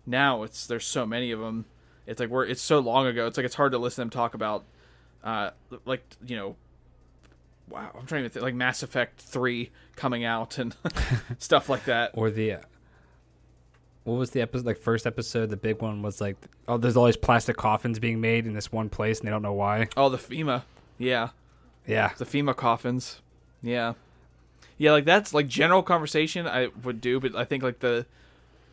[0.06, 1.66] now it's there's so many of them.
[2.06, 3.26] It's like we're it's so long ago.
[3.26, 4.64] It's like it's hard to listen to them talk about,
[5.22, 5.50] uh,
[5.84, 6.56] like you know,
[7.68, 7.90] wow.
[7.98, 10.74] I'm trying to think like Mass Effect three coming out and
[11.38, 12.10] stuff like that.
[12.14, 12.56] Or the
[14.04, 15.50] what was the episode like first episode?
[15.50, 16.36] The big one was like
[16.68, 19.42] oh, there's all these plastic coffins being made in this one place and they don't
[19.42, 19.88] know why.
[19.96, 20.62] Oh, the FEMA,
[20.98, 21.30] yeah,
[21.86, 23.20] Yeah, the FEMA coffins,
[23.62, 23.94] yeah,
[24.78, 24.92] yeah.
[24.92, 28.06] Like that's like general conversation I would do, but I think like the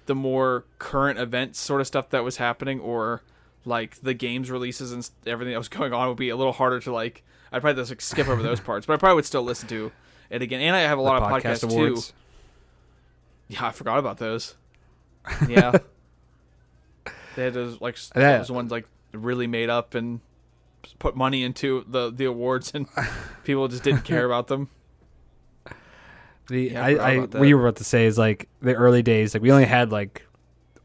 [0.05, 3.21] the more current events sort of stuff that was happening, or
[3.63, 6.79] like the games releases and everything that was going on would be a little harder
[6.81, 7.23] to like.
[7.53, 9.91] I'd probably just like skip over those parts, but I probably would still listen to
[10.29, 10.61] it again.
[10.61, 12.13] And I have a lot the of podcast podcasts too.
[13.49, 14.55] Yeah, I forgot about those.
[15.47, 15.71] Yeah.
[17.35, 18.37] they had those like Yeah.
[18.39, 20.19] those ones like really made up and
[20.99, 22.87] put money into the the awards and
[23.43, 24.69] people just didn't care about them.
[26.47, 29.33] The Yeah, I I, what you were about to say is like the early days.
[29.33, 30.23] Like we only had like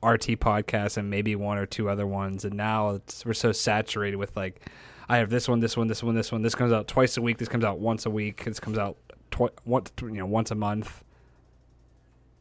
[0.02, 4.16] RT podcasts and maybe one or two other ones, and now it's, we're so saturated
[4.16, 4.60] with like
[5.08, 6.42] I have this one, this one, this one, this one.
[6.42, 7.38] This comes out twice a week.
[7.38, 8.44] This comes out once a week.
[8.44, 8.96] This comes out
[9.30, 11.02] twi- once you know once a month.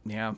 [0.04, 0.34] Yeah.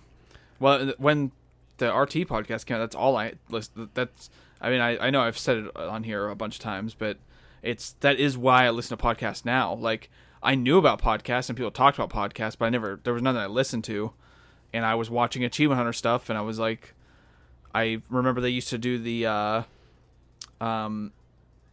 [0.60, 1.32] Well, uh, when
[1.78, 3.72] the RT podcast came out, that's all I list.
[3.94, 6.94] That's I mean, I I know I've said it on here a bunch of times,
[6.94, 7.18] but
[7.62, 9.74] it's that is why I listen to podcasts now.
[9.74, 10.10] Like
[10.42, 13.36] I knew about podcasts and people talked about podcasts, but I never there was that
[13.36, 14.12] I listened to.
[14.72, 16.94] And I was watching Achievement Hunter stuff, and I was like,
[17.74, 19.62] I remember they used to do the, uh,
[20.60, 21.12] um,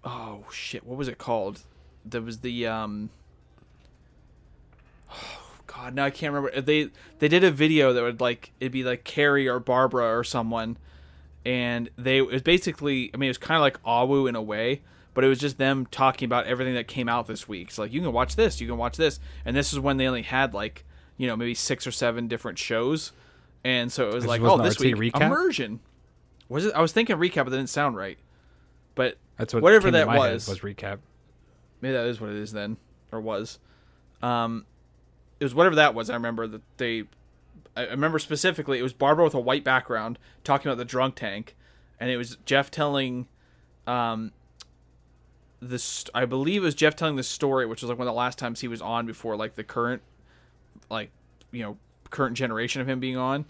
[0.06, 1.62] oh shit, what was it called?
[2.06, 3.10] There was the um.
[5.76, 6.62] God, now I can't remember.
[6.62, 10.24] They they did a video that would like it'd be like Carrie or Barbara or
[10.24, 10.78] someone,
[11.46, 14.42] and they it was basically I mean it was kind of like Awu in a
[14.42, 14.82] way,
[15.14, 17.72] but it was just them talking about everything that came out this week.
[17.72, 20.08] So like you can watch this, you can watch this, and this is when they
[20.08, 20.86] only had like
[21.18, 23.12] you know maybe six or seven different shows,
[23.64, 25.26] and so it was This like oh this RT week recap?
[25.26, 25.80] immersion.
[26.48, 26.74] Was it?
[26.76, 28.18] I was thinking recap, but that didn't sound right.
[28.94, 30.48] But That's what Whatever that was.
[30.48, 31.00] was recap.
[31.82, 32.78] maybe that is what it is then
[33.12, 33.60] or was
[34.24, 34.66] um
[35.40, 37.04] it was whatever that was i remember that they
[37.76, 41.56] i remember specifically it was barbara with a white background talking about the drunk tank
[42.00, 43.28] and it was jeff telling
[43.88, 44.32] um
[45.62, 48.18] this i believe it was jeff telling the story which was like one of the
[48.18, 50.02] last times he was on before like the current
[50.90, 51.10] like
[51.52, 51.78] you know
[52.10, 53.46] current generation of him being on.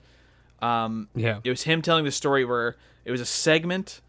[0.61, 4.01] Um Yeah, it was him telling the story where it was a segment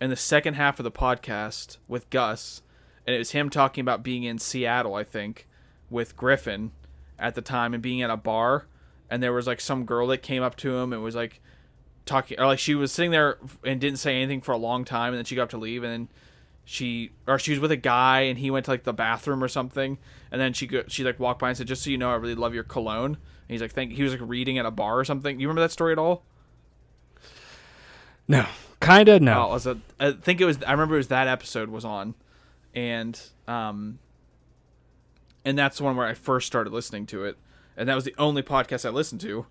[0.00, 2.62] in the second half of the podcast with Gus,
[3.06, 5.46] and it was him talking about being in Seattle, I think,
[5.88, 6.72] with Griffon
[7.18, 8.66] at the time and being at a bar,
[9.10, 11.40] and there was like some girl that came up to him and was like
[12.06, 15.12] talking, or like she was sitting there and didn't say anything for a long time,
[15.12, 16.08] and then she got up to leave, and then
[16.66, 19.48] she or she was with a guy and he went to like the bathroom or
[19.48, 19.98] something,
[20.32, 22.14] and then she go, she like walked by and said, "Just so you know, I
[22.14, 24.98] really love your cologne." And he's like, "Thank." He was like reading at a bar
[24.98, 25.38] or something.
[25.38, 26.24] You remember that story at all?
[28.26, 28.46] no,
[28.80, 29.44] kind of Oh, no.
[29.50, 30.62] it was a, I think it was.
[30.62, 32.14] I remember it was that episode was on,
[32.74, 33.98] and um,
[35.44, 37.36] and that's the one where I first started listening to it,
[37.76, 39.46] and that was the only podcast I listened to,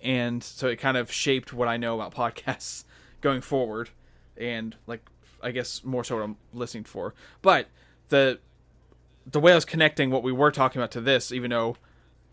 [0.00, 2.84] and so it kind of shaped what I know about podcasts
[3.20, 3.90] going forward,
[4.36, 5.02] and like
[5.42, 7.14] I guess more so what I'm listening for.
[7.42, 7.68] But
[8.08, 8.40] the
[9.26, 11.76] the way I was connecting what we were talking about to this, even though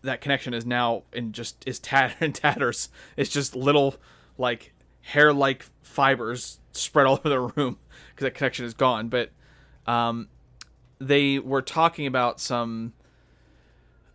[0.02, 2.88] that connection is now in just is tat in tatters.
[3.16, 3.96] It's just little
[4.38, 4.72] like
[5.02, 7.78] hair like fibers spread all over the room
[8.10, 9.08] because that connection is gone.
[9.08, 9.30] But
[9.86, 10.28] um,
[10.98, 12.92] they were talking about some,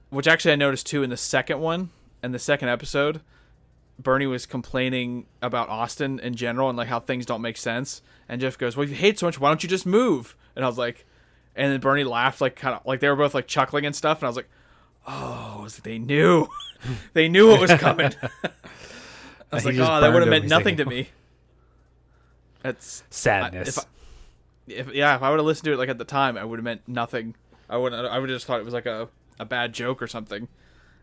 [0.10, 1.90] which actually I noticed too in the second one
[2.24, 3.22] and the second episode.
[4.00, 8.02] Burnie was complaining about Austin in general and like how things don't make sense.
[8.30, 10.64] And Geoff goes, "Well, if you hate so much, why don't you just move?" And
[10.64, 11.06] I was like,
[11.56, 14.20] and then Burnie laughed like kind of like they were both like chuckling and stuff.
[14.20, 14.50] And I was like,
[15.08, 16.48] "Oh, they knew,
[17.14, 20.78] they knew what was coming." I was He like, "Oh, that would have meant nothing
[20.78, 21.10] to me."
[22.62, 23.70] That's Sadness.
[23.70, 23.88] if I-
[24.68, 26.60] if yeah, if I would have listened to it like at the time, I would
[26.60, 27.36] have meant nothing.
[27.70, 29.08] I would I would have just thought it was like a,
[29.40, 30.48] a bad joke or something.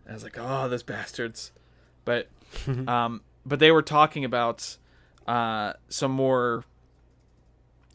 [0.05, 1.53] And I was like, oh, those bastards.
[2.05, 2.29] But
[2.89, 4.77] um, but they were talking about
[5.27, 6.65] uh, some more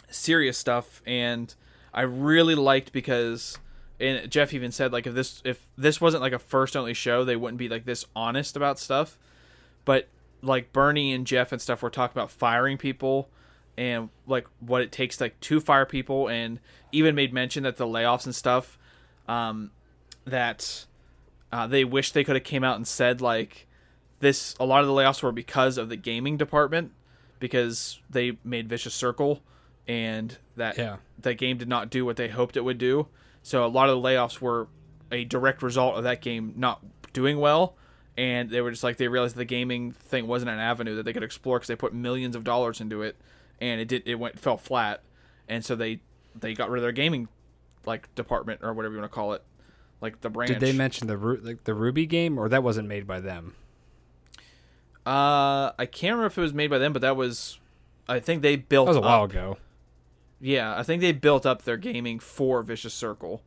[0.10, 1.54] serious stuff, and
[1.94, 3.60] I really liked because
[4.00, 7.24] and Geoff even said like if this if this wasn't like a first only show,
[7.24, 9.18] they wouldn't be like this honest about stuff.
[9.86, 10.08] But
[10.42, 13.30] like Burnie and Geoff and stuff were talking about firing people
[13.78, 16.60] and like what it takes like to fire people and
[16.92, 18.78] even made mention that the layoffs and stuff
[19.28, 19.72] um
[20.30, 20.86] that
[21.52, 23.68] uh, they wish they could have came out and said like
[24.20, 26.92] this a lot of the layoffs were because of the gaming department
[27.40, 29.42] because they made vicious circle
[29.88, 30.98] and that Yeah.
[31.20, 33.08] that game did not do what they hoped it would do.
[33.42, 34.68] So a lot of the layoffs were
[35.12, 36.82] a direct result of that game not
[37.14, 37.76] doing well
[38.18, 41.14] and they were just like they realized the gaming thing wasn't an avenue that they
[41.14, 43.16] could explore because they put millions of dollars into it
[43.62, 45.02] and it did it went fell flat.
[45.48, 46.02] And so they
[46.40, 47.28] they got rid of their gaming
[47.86, 49.42] like department or whatever you want to call it
[50.02, 53.06] like the branch Did they mention the like the Ruby game, or that wasn't made
[53.08, 53.56] by them?
[55.06, 57.58] uh i can't remember if it was made by them but that was
[58.10, 59.58] i think they built That was a while up- ago.
[60.42, 63.42] Yeah, I think they built up their gaming for Vicious Circle,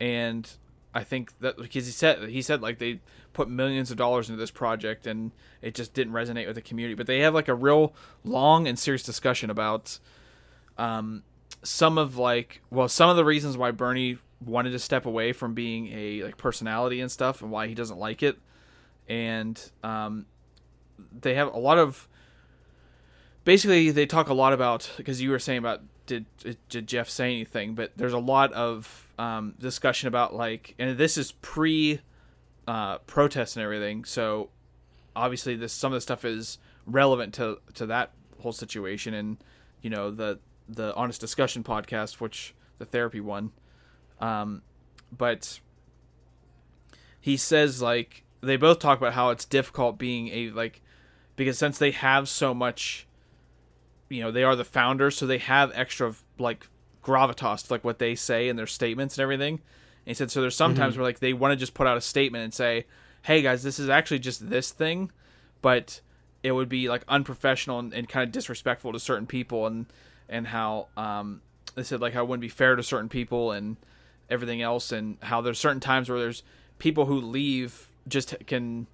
[0.00, 0.50] and
[0.94, 3.00] I think that because he said he said like they
[3.34, 6.94] put millions of dollars into this project and it just didn't resonate with the community.
[6.94, 7.92] But they have like a real
[8.24, 9.98] long and serious discussion about
[10.78, 11.22] um,
[11.62, 15.54] some of like well some of the reasons why Burnie wanted to step away from
[15.54, 18.38] being a like personality and stuff and why he doesn't like it,
[19.08, 20.26] and um,
[21.20, 22.08] they have a lot of
[23.44, 26.26] basically they talk a lot about because you were saying about did
[26.68, 31.16] did Geoff say anything, but there's a lot of um, discussion about like, and this
[31.16, 32.00] is pre
[32.66, 34.04] uh, protest and everything.
[34.04, 34.50] So
[35.14, 39.38] obviously, this some of the stuff is relevant to to that whole situation, and
[39.80, 43.52] you know the the honest discussion podcast, which the therapy one.
[44.22, 44.62] Um,
[45.16, 45.60] but
[47.20, 50.80] he says like they both talk about how it's difficult being a like
[51.36, 53.06] because since they have so much
[54.08, 56.68] you know they are the founders so they have extra like
[57.02, 59.54] gravitas to, like what they say in their statements and everything.
[59.54, 59.60] And
[60.06, 62.44] he said so there's sometimes where like they want to just put out a statement
[62.44, 62.86] and say
[63.22, 65.10] hey guys this is actually just this thing
[65.62, 66.00] but
[66.42, 69.86] it would be like unprofessional and, and kind of disrespectful to certain people and
[70.28, 71.40] and how um
[71.74, 73.76] they said like how it wouldn't be fair to certain people and
[74.30, 76.42] everything else and how there's certain times where there's
[76.78, 78.86] people who leave just can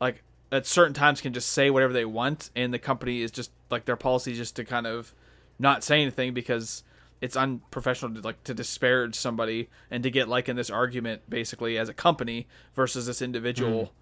[0.00, 3.50] like at certain times can just say whatever they want and the company is just
[3.70, 5.14] like their policy is just to kind of
[5.58, 6.82] not say anything because
[7.20, 11.76] it's unprofessional to like to disparage somebody and to get like in this argument basically
[11.76, 13.92] as a company versus this individual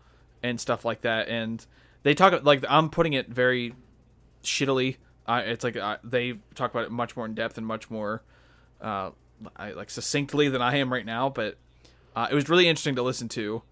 [0.43, 1.29] and stuff like that.
[1.29, 1.65] And
[2.05, 3.75] they talk like i'm putting it very
[4.43, 4.97] shittily.
[5.27, 8.23] Uh, it's like uh, they talk about it much more in depth and much more
[8.81, 9.11] uh,
[9.57, 11.57] I, like succinctly than i am right now but
[12.17, 13.63] uh, it was really interesting to listen to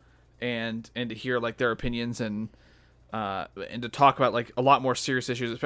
[0.40, 2.48] and and to hear like their opinions and
[3.12, 5.58] uh, and to talk about like a lot more serious issues,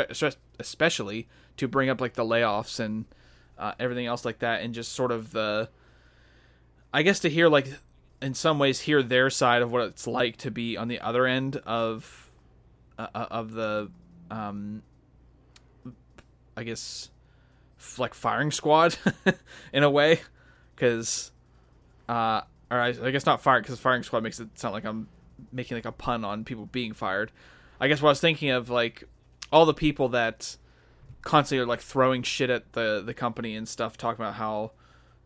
[0.58, 3.06] especially to bring up like the layoffs and
[3.58, 5.68] uh, everything else like that, and just sort of the,
[6.92, 7.68] I guess to hear like
[8.22, 11.26] in some ways hear their side of what it's like to be on the other
[11.26, 12.30] end of
[12.98, 13.90] uh, of the,
[14.30, 14.82] um,
[16.56, 17.10] I guess,
[17.99, 18.97] like firing squad
[19.72, 20.20] in a way,
[20.74, 21.31] because,
[22.09, 25.09] uh, or I, I guess not fire because firing squad makes it sound like I'm
[25.53, 27.33] making like a pun on people being fired.
[27.81, 29.05] I guess what I was thinking of like
[29.53, 30.57] all the people that
[31.22, 34.72] constantly are like throwing shit at the the company and stuff, talking about how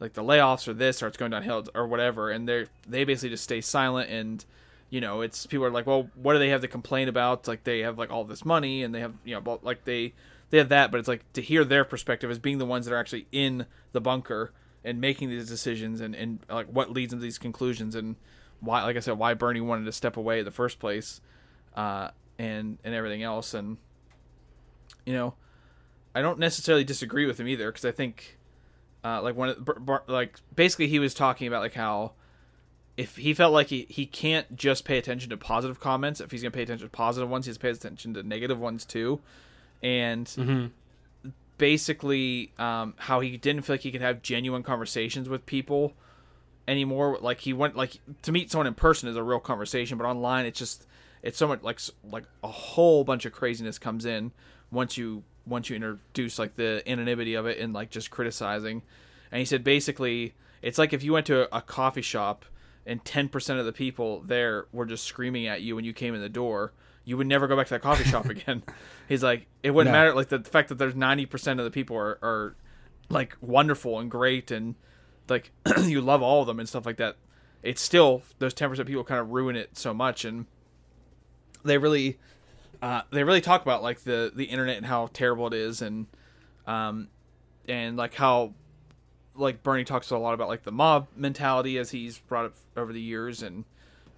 [0.00, 3.30] like the layoffs or this or it's going downhill or whatever, and they they basically
[3.30, 4.44] just stay silent and
[4.90, 7.48] you know it's people are like, well, what do they have to complain about?
[7.48, 10.12] Like they have like all this money and they have you know like they
[10.54, 12.94] they have that, but it's like to hear their perspective as being the ones that
[12.94, 14.52] are actually in the bunker
[14.84, 18.14] and making these decisions and and like what leads them to these conclusions and
[18.60, 21.20] why like I said why Burnie wanted to step away in the first place
[21.74, 23.52] uh and and everything else.
[23.52, 23.78] And
[25.04, 25.34] you know
[26.14, 28.38] I don't necessarily disagree with him either because I think
[29.02, 29.56] uh, like one
[30.06, 32.12] like basically he was talking about like how
[32.96, 36.42] if he felt like he, he can't just pay attention to positive comments if he's
[36.42, 39.20] gonna pay attention to positive ones he has to pay attention to negative ones too
[39.84, 40.66] and Mm-hmm.
[41.58, 45.92] basically um, how he didn't feel like he could have genuine conversations with people
[46.66, 47.18] anymore.
[47.20, 50.46] Like he went like to meet someone in person is a real conversation, but online
[50.46, 50.86] it's just
[51.22, 51.78] it's so much like
[52.10, 54.32] like a whole bunch of craziness comes in
[54.72, 58.82] once you once you introduce like the anonymity of it and like just criticizing.
[59.30, 62.46] And he said basically it's like if you went to a, a coffee shop
[62.86, 66.20] and 10% of the people there were just screaming at you when you came in
[66.20, 66.72] the door
[67.04, 68.62] you would never go back to that coffee shop again
[69.08, 69.98] he's like it wouldn't No.
[69.98, 72.56] matter like the fact that there's 90% of the people are, are
[73.08, 74.74] like wonderful and great and
[75.28, 75.50] like
[75.82, 77.16] you love all of them and stuff like that
[77.62, 80.46] it's still those 10% people kind of ruin it so much and
[81.64, 82.18] they really
[82.82, 86.06] uh, they really talk about like the the internet and how terrible it is and
[86.66, 87.08] um
[87.68, 88.52] and like how
[89.34, 92.92] like Burnie talks a lot about like the mob mentality as he's brought up over
[92.92, 93.64] the years and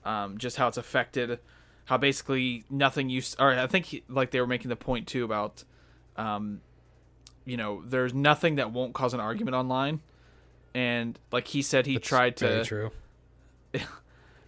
[0.05, 1.39] um, just how it's affected
[1.87, 5.25] how basically nothing used or I think he, like they were making the point too
[5.25, 5.65] about
[6.17, 6.61] um,
[7.45, 10.01] you know there's nothing that won't cause an argument online
[10.75, 12.91] and like he said he That's tried very to true.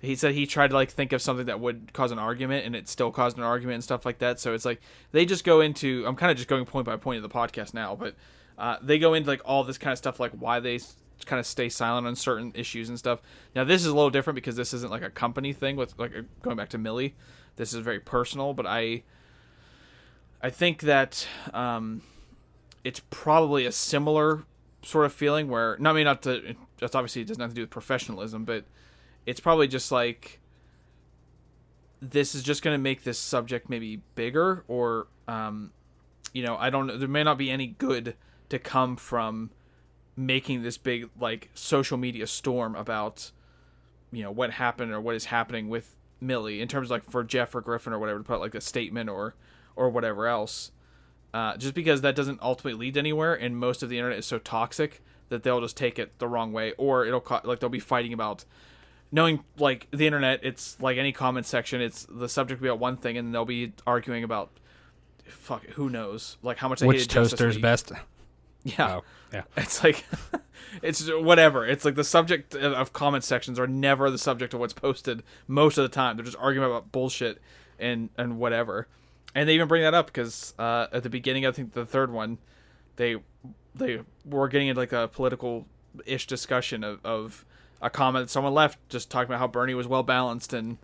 [0.00, 2.76] he said he tried to like think of something that would cause an argument and
[2.76, 4.80] it still caused an argument and stuff like that so it's like
[5.12, 7.72] they just go into i'm kind of just going point by point of the podcast
[7.74, 8.14] now but
[8.58, 10.80] uh, they go into like all this kind of stuff like why they
[11.26, 13.20] kind of stay silent on certain issues and stuff.
[13.54, 16.16] Now this is a little different because this isn't like a company thing with like
[16.16, 17.14] uh, going back to millie.
[17.56, 19.02] This is very personal but i
[20.40, 22.02] i think that um
[22.84, 24.44] it's probably a similar
[24.82, 27.54] sort of feeling where not I mean not to that's obviously it doesn't have to
[27.54, 28.64] do with professionalism, but
[29.26, 30.40] it's probably just like
[32.00, 35.72] this is just going to make this subject maybe bigger or um
[36.32, 38.14] you know, I don't there may not be any good
[38.48, 39.50] to come from
[40.18, 43.30] making this big like social media storm about
[44.10, 47.22] you know what happened or what is happening with Millie in terms of, like for
[47.22, 49.36] Geoff or Griffon or whatever to put like a statement or
[49.76, 50.72] or whatever else
[51.32, 54.38] uh, just because that doesn't ultimately lead anywhere and most of the internet is so
[54.38, 57.78] toxic that they'll just take it the wrong way or it'll co- like they'll be
[57.78, 58.44] fighting about
[59.12, 62.80] knowing like the internet it's like any comment section it's the subject will be about
[62.80, 64.50] one thing and they'll be arguing about
[65.26, 67.92] fuck who knows like how much they Which toaster's best?
[68.64, 68.96] Yeah.
[68.96, 69.42] Oh, yeah.
[69.56, 70.04] it's like
[70.82, 71.66] it's whatever.
[71.66, 75.22] It's like the subject of- of comment sections are never the subject of what's posted
[75.46, 76.16] most of the time.
[76.16, 77.40] They're just arguing about bullshit
[77.78, 78.88] and and whatever.
[79.34, 82.10] And they even bring that up because uh, at the beginning i think the third
[82.10, 82.38] one
[82.96, 83.16] they
[83.74, 85.66] they were getting into like a political
[86.06, 87.44] ish discussion of, of
[87.80, 90.78] a comment that someone left just talking about how burnie was well balanced and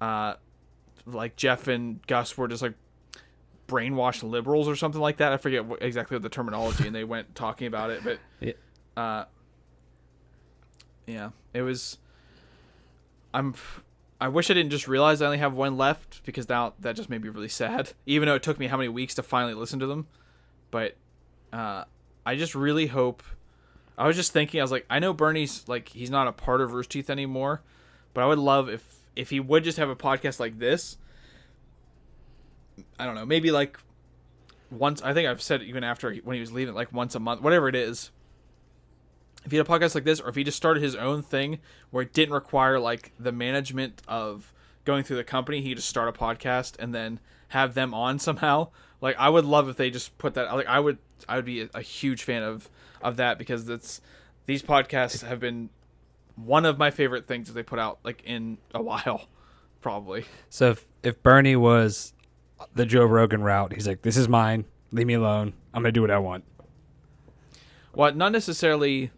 [0.00, 0.34] uh
[1.06, 2.74] like geoff and gus were just like
[3.68, 7.04] brainwashed liberals or something like that i forget what, exactly what the terminology and they
[7.04, 8.52] went talking about it but Yeah.
[8.96, 9.24] uh
[11.06, 11.98] yeah it was
[13.34, 13.54] i'm
[14.20, 17.08] i wish i didn't just realize i only have one left because now that just
[17.10, 19.78] made me really sad even though it took me how many weeks to finally listen
[19.78, 20.06] to them
[20.70, 20.96] but
[21.52, 21.84] uh
[22.26, 23.22] i just really hope
[23.96, 26.60] i was just thinking i was like i know burnie's like he's not a part
[26.60, 27.62] of rooster teeth anymore
[28.14, 30.96] but i would love if if he would just have a podcast like this
[32.98, 33.78] i don't know maybe like
[34.70, 37.40] once i think i've said even after when he was leaving like once a month
[37.40, 38.10] whatever it is.
[39.44, 41.60] If he had a podcast like this or if he just started his own thing
[41.90, 44.52] where it didn't require like the management of
[44.84, 48.68] going through the company he just start a podcast and then have them on somehow.
[49.00, 51.62] Like i would love if they just put that like i would i would be
[51.62, 52.68] a, a huge fan of
[53.00, 54.00] of that because that's
[54.46, 55.70] these podcasts have been
[56.34, 59.28] one of my favorite things that they put out like in a while
[59.80, 60.24] probably.
[60.50, 62.12] So if, if Burnie was
[62.74, 64.64] the Joe Rogan route, he's like, "This is mine.
[64.90, 65.52] Leave me alone.
[65.72, 66.44] I'm gonna do what I want."
[67.94, 69.10] Well, not necessarily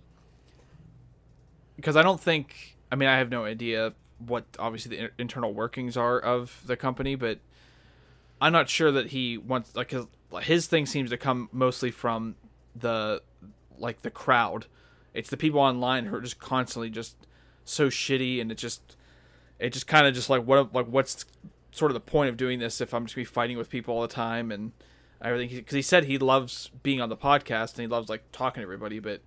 [1.77, 2.77] because I don't think.
[2.93, 6.77] I mean, I have no idea what obviously the in- internal workings are of the
[6.77, 7.39] company, but
[8.41, 10.07] I'm not sure that he wants like his
[10.43, 12.37] his thing seems to come mostly from
[12.75, 13.23] the
[13.79, 14.67] like the crowd.
[15.15, 17.17] It's the people online who are just constantly just
[17.65, 18.97] so shitty, and it just
[19.59, 21.25] it just kind of just like what like what's
[21.73, 23.95] sort of the point of doing this if I'm just gonna be fighting with people
[23.95, 24.73] all the time and
[25.23, 25.57] everything.
[25.57, 28.65] Because he said he loves being on the podcast and he loves like talking to
[28.65, 29.21] everybody but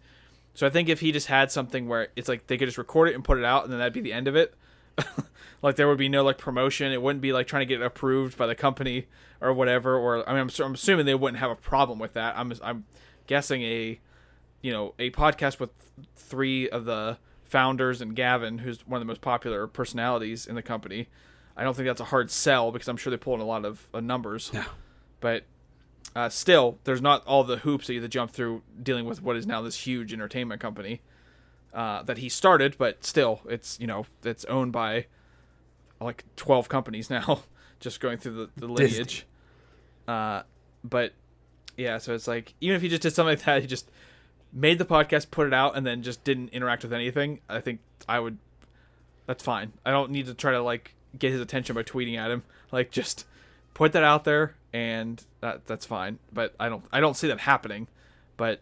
[0.55, 3.09] so i think if he just had something where it's like they could just record
[3.09, 4.53] it and put it out and then that'd be the end of it.
[5.63, 6.91] Like there would be no like promotion.
[6.91, 9.07] It wouldn't be like trying to get approved by the company
[9.41, 12.37] or whatever or i mean i'm, I'm assuming they wouldn't have a problem with that.
[12.37, 12.85] I'm i'm
[13.27, 13.99] guessing a
[14.61, 15.71] you know a podcast with
[16.15, 20.61] three of the founders and gavin who's one of the most popular personalities in the
[20.61, 21.07] company
[21.57, 23.65] i don't think that's a hard sell because i'm sure they pull in a lot
[23.65, 24.65] of uh, numbers Yeah.
[25.19, 25.43] but
[26.15, 29.23] uh, still, there's not all the hoops that you have to jump through dealing with
[29.23, 31.01] what is now this huge entertainment company
[31.73, 35.07] uh, that he started, but still, it's you know it's owned by
[35.99, 37.41] like 12 companies now,
[37.79, 39.25] just going through the, the lineage.
[40.07, 40.43] Uh,
[40.83, 41.13] but
[41.77, 43.89] yeah, so it's like even if he just did something like that, he just
[44.51, 47.39] made the podcast, put it out, and then just didn't interact with anything.
[47.49, 48.37] I think I would.
[49.25, 49.73] That's fine.
[49.83, 52.43] I don't need to try to like get his attention by tweeting at him.
[52.71, 53.25] Like just
[53.73, 56.19] put that out there, and that that's fine.
[56.31, 57.87] But I don't I don't see that happening.
[58.37, 58.61] But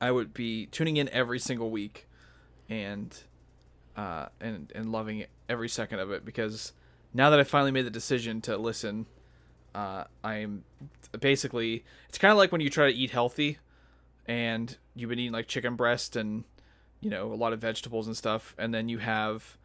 [0.00, 2.06] I would be tuning in every single week,
[2.68, 3.16] and
[3.96, 6.72] uh, and and loving every second of it because
[7.14, 9.06] now that I finally made the decision to listen,
[9.74, 10.64] uh, I'm
[11.18, 13.58] basically it's kind of like when you try to eat healthy,
[14.26, 16.44] and you've been eating like chicken breast and
[17.00, 19.56] you know a lot of vegetables and stuff, and then you have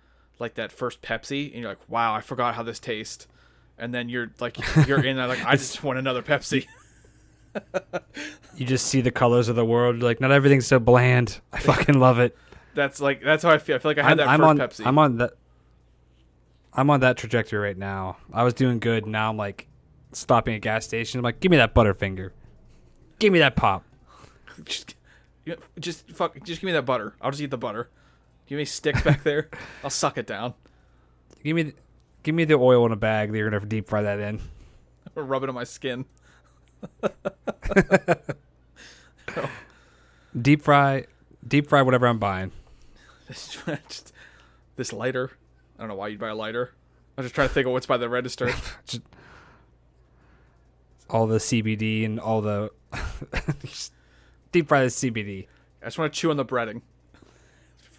[0.42, 3.28] like that first Pepsi, and you're like, wow, I forgot how this tastes,
[3.78, 6.68] and then you're like you're in there like I just want another Pepsi.
[8.56, 10.02] you just see the colors of the world.
[10.02, 11.40] Like not everything's so bland.
[11.54, 12.36] I fucking love it.
[12.74, 13.76] That's like that's how I feel.
[13.76, 14.58] I feel like I had I'm, that I'm first on.
[14.58, 14.88] Pepsi.
[14.88, 15.32] I'm on that.
[16.74, 18.18] I'm on that trajectory right now.
[18.34, 19.06] I was doing good.
[19.06, 19.68] Now I'm like
[20.14, 21.20] stopping at gas station.
[21.20, 22.32] I'm like, give me that Butterfinger.
[23.20, 23.84] Give me that pop.
[24.64, 24.96] just,
[25.80, 26.42] just fuck.
[26.44, 27.14] Just give me that butter.
[27.22, 27.90] I'll just eat the butter.
[28.48, 29.50] Give me sticks back there.
[29.84, 30.54] I'll suck it down.
[31.44, 31.74] Give me,
[32.24, 34.42] give me the oil in a bag that you're gonna deep fry that in.
[35.16, 36.06] Rub it on my skin.
[40.40, 41.06] Deep fry,
[41.46, 42.52] deep fry whatever I'm buying.
[43.28, 44.14] Just-
[44.78, 45.32] this lighter.
[45.78, 46.72] I don't know why you'd buy a lighter.
[47.18, 48.50] I'm just trying to think of what's by the register.
[48.86, 49.02] Just
[51.10, 52.72] all the CBD and all the
[54.52, 55.48] deep fry the CBD.
[55.82, 56.82] I just want to chew on the breading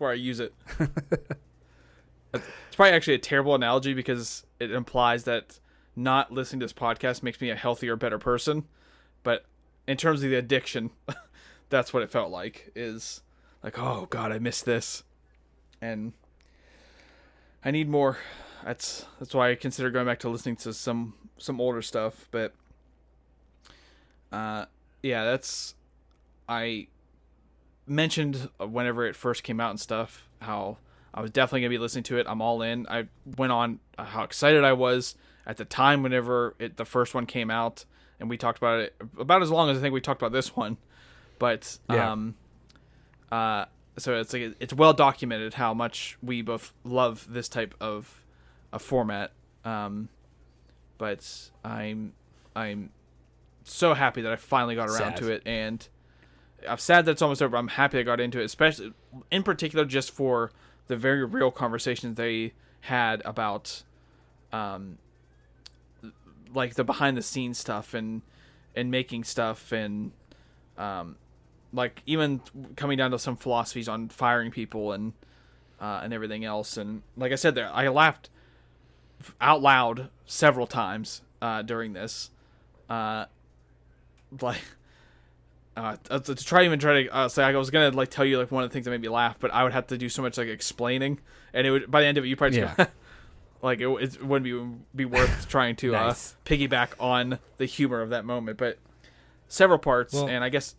[0.02, 0.52] before I use it.
[2.34, 5.60] it's probably actually a terrible analogy because it implies that
[5.94, 8.64] not listening to this podcast makes me a healthier, better person.
[9.22, 9.44] But
[9.86, 10.90] in terms of the addiction,
[11.68, 12.72] that's what it felt like.
[12.74, 13.22] Is
[13.62, 15.04] like, oh god, I missed this,
[15.80, 16.14] and
[17.64, 18.18] I need more.
[18.64, 22.26] That's that's why I consider going back to listening to some some older stuff.
[22.32, 22.54] But
[24.32, 24.64] uh,
[25.00, 25.76] yeah, that's
[26.48, 26.88] I
[27.86, 30.78] mentioned whenever it first came out and stuff how
[31.14, 32.26] I was definitely gonna be listening to it.
[32.28, 32.86] I'm all in.
[32.88, 33.06] I
[33.36, 35.14] went on how excited I was
[35.46, 37.84] at the time whenever it the first one came out,
[38.20, 40.56] and we talked about it about as long as I think we talked about this
[40.56, 40.78] one.
[41.38, 42.12] But Yeah.
[42.12, 42.34] um,
[43.30, 43.66] uh,
[43.98, 48.24] so it's like it's well documented how much we both love this type of
[48.72, 49.32] a format.
[49.64, 50.08] Um,
[50.98, 52.14] but I'm
[52.56, 52.90] I'm
[53.64, 55.16] so happy that I finally got around Sad.
[55.18, 55.86] to it, and
[56.68, 57.56] I'm sad that it's almost over.
[57.56, 58.92] I'm happy I got into it, especially
[59.30, 60.52] in particular just for
[60.88, 62.52] the very real conversations they
[62.82, 63.82] had about,
[64.52, 64.98] um,
[66.54, 68.22] like the behind the scenes stuff and
[68.74, 70.12] and making stuff and
[70.78, 71.16] um,
[71.72, 72.40] like even
[72.76, 75.12] coming down to some philosophies on firing people and
[75.80, 76.76] uh, and everything else.
[76.76, 78.30] And like I said, there I laughed
[79.40, 82.30] out loud several times uh, during this.
[82.88, 83.26] Uh,
[84.40, 84.62] like
[85.76, 88.38] uh, to to try even try to uh, say I was gonna like tell you
[88.38, 90.08] like one of the things that made me laugh, but I would have to do
[90.08, 91.18] so much like explaining,
[91.54, 92.84] and it would by the end of it you probably just Yeah.
[92.84, 92.90] go,
[93.62, 94.44] like it, it wouldn't
[94.94, 96.32] be be worth trying to Nice.
[96.34, 98.58] uh, piggyback on the humor of that moment.
[98.58, 98.78] But
[99.48, 100.74] several parts, Well- and I guess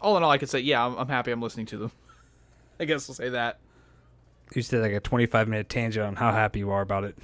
[0.00, 1.92] all in all, I could say yeah, I'm, I'm happy I'm listening to them.
[2.80, 3.58] I guess I'll say that.
[4.54, 7.18] You said like a 25 minute tangent on how happy you are about it.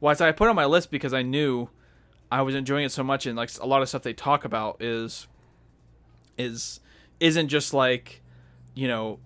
[0.00, 1.68] Well, I said I put it on my list because I knew
[2.32, 4.80] I was enjoying it so much, and like a lot of stuff they talk about
[4.80, 5.26] is
[6.40, 6.80] is
[7.18, 8.22] isn't just like
[8.74, 9.18] you know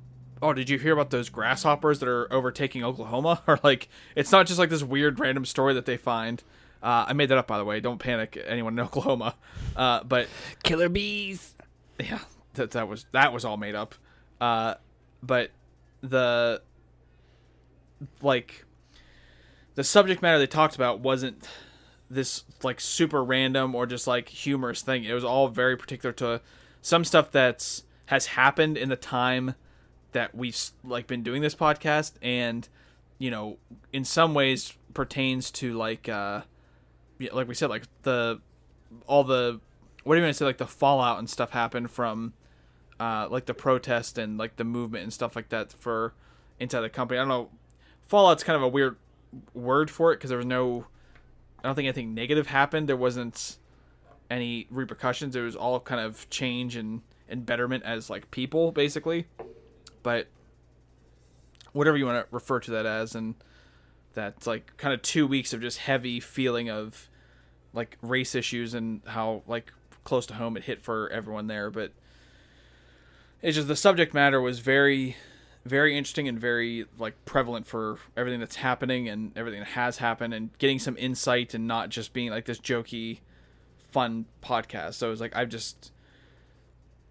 [0.42, 3.42] oh did you hear about those grasshoppers that are overtaking oklahoma?
[3.46, 6.42] Or like it's not just like this weird random story that they find.
[6.82, 7.80] Uh, i made that up by the way.
[7.80, 9.36] Don't panic anyone in oklahoma.
[9.74, 10.28] Uh, but
[10.62, 11.54] Killer bees.
[11.98, 12.20] yeah
[12.54, 13.94] that, that was that was all made up.
[14.40, 14.74] Uh,
[15.22, 15.50] but
[16.02, 16.60] the
[18.20, 18.64] like
[19.74, 21.48] the subject matter they talked about wasn't
[22.10, 25.04] this like super random or just like humorous thing.
[25.04, 26.40] It was all very particular to
[26.84, 29.54] some stuff that's has happened in the time
[30.12, 32.68] that we've like been doing this podcast and
[33.18, 33.56] you know
[33.90, 36.42] in some ways pertains to like uh
[37.32, 38.38] like we said like the
[39.06, 39.58] all the
[40.02, 42.34] what do you want to say like the fallout and stuff happened from
[43.00, 46.12] uh like the protest and like the movement and stuff like that for
[46.60, 47.18] inside the company.
[47.18, 47.48] I don't know
[48.02, 48.98] fallout's kind of a weird
[49.54, 50.84] word for it because there was no
[51.60, 52.90] i don't think anything negative happened.
[52.90, 53.56] There wasn't
[54.30, 59.26] any repercussions it was all kind of change and and betterment as like people basically
[60.02, 60.26] but
[61.72, 63.34] whatever you want to refer to that as and
[64.14, 67.08] that's like kind of two weeks of just heavy feeling of
[67.74, 69.72] like race issues and how like
[70.04, 71.70] close to home it hit for everyone there.
[71.70, 71.92] But
[73.42, 75.16] it's just the subject matter was very
[75.66, 80.34] very interesting and very like prevalent for everything that's happening and everything that has happened
[80.34, 83.20] and getting some insight and not just being like this jokey
[83.94, 84.94] fun podcast.
[84.94, 85.92] So it was like i've just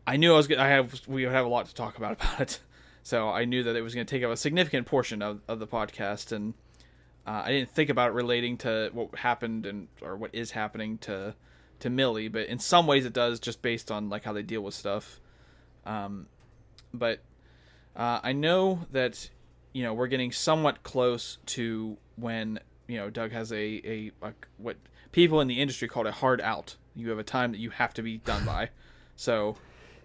[0.06, 2.12] i knew i was gonna i have we would have a lot to talk about
[2.20, 2.60] about it.
[3.04, 5.60] So i knew that it was going to take up a significant portion of, of
[5.60, 6.34] the podcast.
[6.34, 6.54] And
[7.26, 10.98] uh, i didn't think about it relating to what happened and or what is happening
[10.98, 11.36] to
[11.80, 14.62] to millie but in some ways it does just based on like how they deal
[14.62, 15.22] with stuff.
[15.86, 16.28] Um
[16.94, 17.20] but
[17.96, 19.30] uh, I know that
[19.72, 24.34] you know we're getting somewhat close to when you know Doug has a, a, a
[24.58, 24.78] what
[25.12, 26.76] people in the industry call a hard out.
[26.96, 28.70] You have a time that you have to be done by.
[29.16, 29.58] So,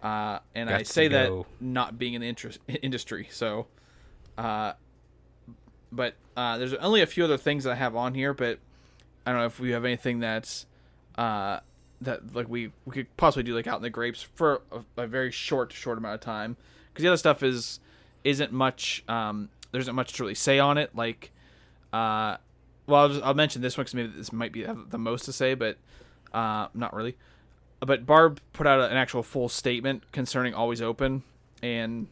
[0.03, 3.29] uh, and Got I say that not being in the interest, industry.
[3.31, 3.66] So,
[4.37, 4.72] uh,
[5.93, 8.59] but uh, there's only a few other things that I have on here, but
[9.26, 10.66] I don't know if we have anything that's
[11.16, 11.61] uh,
[12.01, 15.07] that like we we could possibly do like out in the grapes for a, a
[15.07, 16.57] very short short amount of time
[16.93, 17.81] because the other stuff is
[18.24, 21.33] isn't much um there isn't much to really say on it like
[21.93, 22.37] uh
[22.89, 25.32] well I'll, just, I'll mention this one because maybe this might be the most to
[25.32, 25.78] say but
[26.32, 27.16] uh not really
[27.80, 31.22] but barb put out an actual full statement concerning always open
[31.62, 32.09] and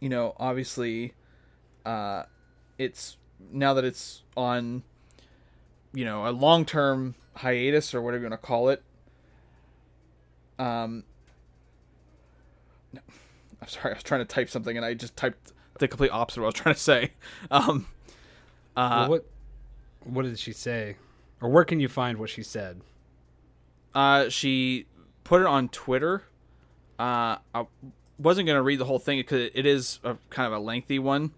[0.00, 1.14] you know obviously
[1.86, 2.24] uh
[2.76, 3.16] it's
[3.50, 4.82] now that it's on
[5.94, 8.82] you know a long-term hiatus or whatever you want to call it
[10.58, 11.04] um
[13.60, 16.40] I'm sorry, I was trying to type something and I just typed the complete opposite
[16.40, 17.12] of what I was trying to say.
[17.50, 17.86] Um,
[18.76, 19.26] uh, Well, what
[20.06, 20.96] what did she say,
[21.40, 22.80] or where can you find what she said?
[23.96, 24.86] uh, she
[25.24, 26.24] put it on Twitter.
[26.98, 27.66] Uh, I
[28.18, 30.98] wasn't going to read the whole thing because it is a kind of a lengthy
[30.98, 31.32] one.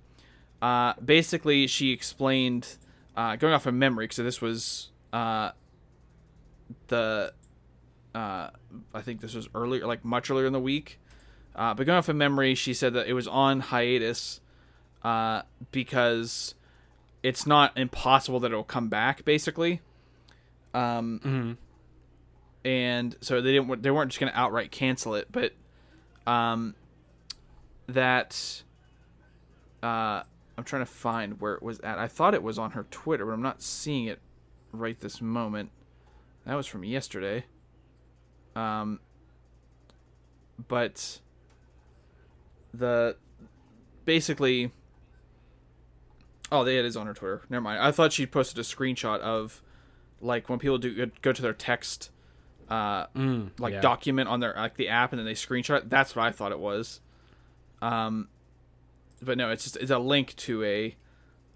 [0.60, 2.76] Uh, basically, she explained,
[3.16, 5.52] uh, going off of memory, because this was uh,
[6.88, 7.32] the,
[8.12, 8.50] uh,
[8.92, 10.98] I think this was earlier, like much earlier in the week.
[11.54, 14.40] Uh, but going off of memory, she said that it was on hiatus
[15.04, 16.56] uh, because
[17.22, 19.80] it's not impossible that it'll come back, basically.
[20.74, 21.52] Um, Mm-hmm.
[22.64, 25.52] and so they didn't they weren't just going to outright cancel it but
[26.26, 26.74] um
[27.86, 28.62] that
[29.82, 30.22] uh
[30.58, 33.24] i'm trying to find where it was at i thought it was on her twitter
[33.24, 34.18] but i'm not seeing it
[34.72, 35.70] right this moment
[36.44, 37.44] that was from yesterday
[38.54, 39.00] um
[40.68, 41.20] but
[42.74, 43.16] the
[44.04, 44.70] basically
[46.51, 47.42] oh it is on her twitter.
[47.49, 47.80] Never mind.
[47.82, 49.62] I thought she posted a screenshot of
[50.20, 52.11] like when people do go to their text
[52.68, 53.80] uh Mm, like yeah.
[53.80, 55.88] document on their like the app and then they screenshot.
[55.88, 57.01] That's what i thought it was.
[57.80, 58.28] Um
[59.22, 60.96] but no it's just it's a link to a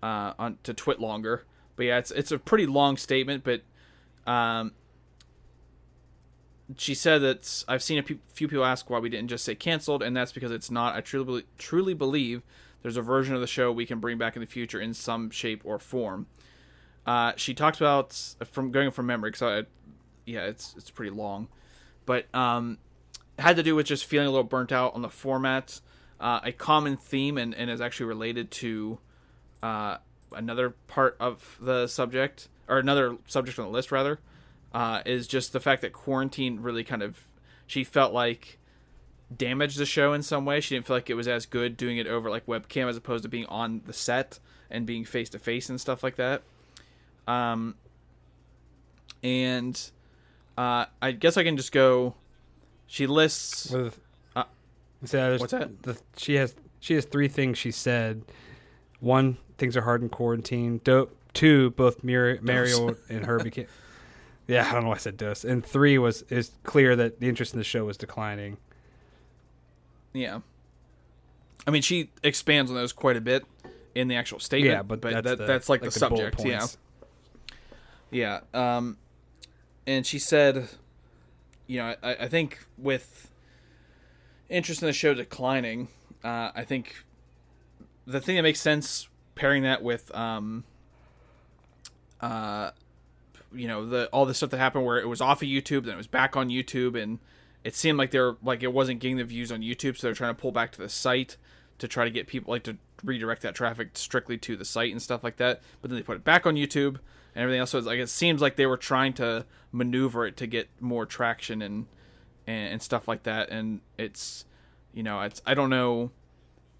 [0.02, 1.42] uh on to TwitLonger
[1.76, 3.62] but yeah it's it's a pretty long statement but
[4.26, 4.72] um
[6.76, 9.54] she said that i've seen a pe- few people ask why we didn't just say
[9.54, 12.42] canceled and that's because it's not i truly truly believe
[12.82, 15.30] there's a version of the show we can bring back in the future in some
[15.30, 16.26] shape or form
[17.06, 18.12] uh, she talked about
[18.44, 19.66] from going from memory because
[20.24, 21.48] yeah, it's it's pretty long,
[22.06, 22.78] but um,
[23.38, 25.80] had to do with just feeling a little burnt out on the format.
[26.20, 29.00] Uh, a common theme and, and is actually related to
[29.60, 29.96] uh,
[30.30, 34.20] another part of the subject or another subject on the list rather
[34.72, 37.26] uh, is just the fact that quarantine really kind of
[37.66, 38.60] she felt like
[39.36, 40.60] damaged the show in some way.
[40.60, 43.22] She didn't feel like it was as good doing it over like webcam as opposed
[43.22, 44.38] to being on the set
[44.70, 46.42] and being face to face and stuff like that.
[47.26, 47.76] Um,
[49.22, 49.80] and
[50.58, 52.14] uh, I guess I can just go.
[52.86, 53.70] She lists.
[53.70, 53.98] With,
[54.36, 54.44] Uh,
[55.04, 55.82] so what's that?
[55.82, 58.22] The, she has she has three things she said.
[59.00, 60.80] One, things are hard in quarantine.
[60.84, 63.66] Do, two, both Mario and her became.
[64.46, 65.44] Yeah, I don't know why I said dos.
[65.44, 68.58] And three was it's clear that the interest in the show was declining.
[70.12, 70.40] Yeah.
[71.66, 73.44] I mean, she expands on those quite a bit
[73.94, 74.72] in the actual statement.
[74.72, 76.44] yeah, but, that, that's, the, that's like, the, bullet subject.
[76.44, 76.66] Yeah.
[78.10, 78.40] Yeah.
[78.52, 78.98] Um,
[79.86, 80.68] and she said,
[81.66, 83.30] you know, I, I think with
[84.48, 85.88] interest in the show declining,
[86.22, 87.04] uh, I think
[88.06, 90.64] the thing that makes sense pairing that with, um,
[92.20, 92.70] uh,
[93.54, 95.94] you know, the all the stuff that happened where it was off of YouTube, then
[95.94, 97.18] it was back on YouTube, and
[97.64, 100.34] it seemed like they're like it wasn't getting the views on YouTube, so they're trying
[100.34, 101.36] to pull back to the site
[101.78, 105.02] to try to get people like to redirect that traffic strictly to the site and
[105.02, 105.60] stuff like that.
[105.80, 106.98] But then they put it back on YouTube
[107.34, 107.70] and everything else.
[107.70, 111.06] So it's like it seems like they were trying to maneuver it to get more
[111.06, 111.86] traction and
[112.46, 113.50] and, and stuff like that.
[113.50, 114.44] And it's
[114.92, 116.10] you know it's I don't know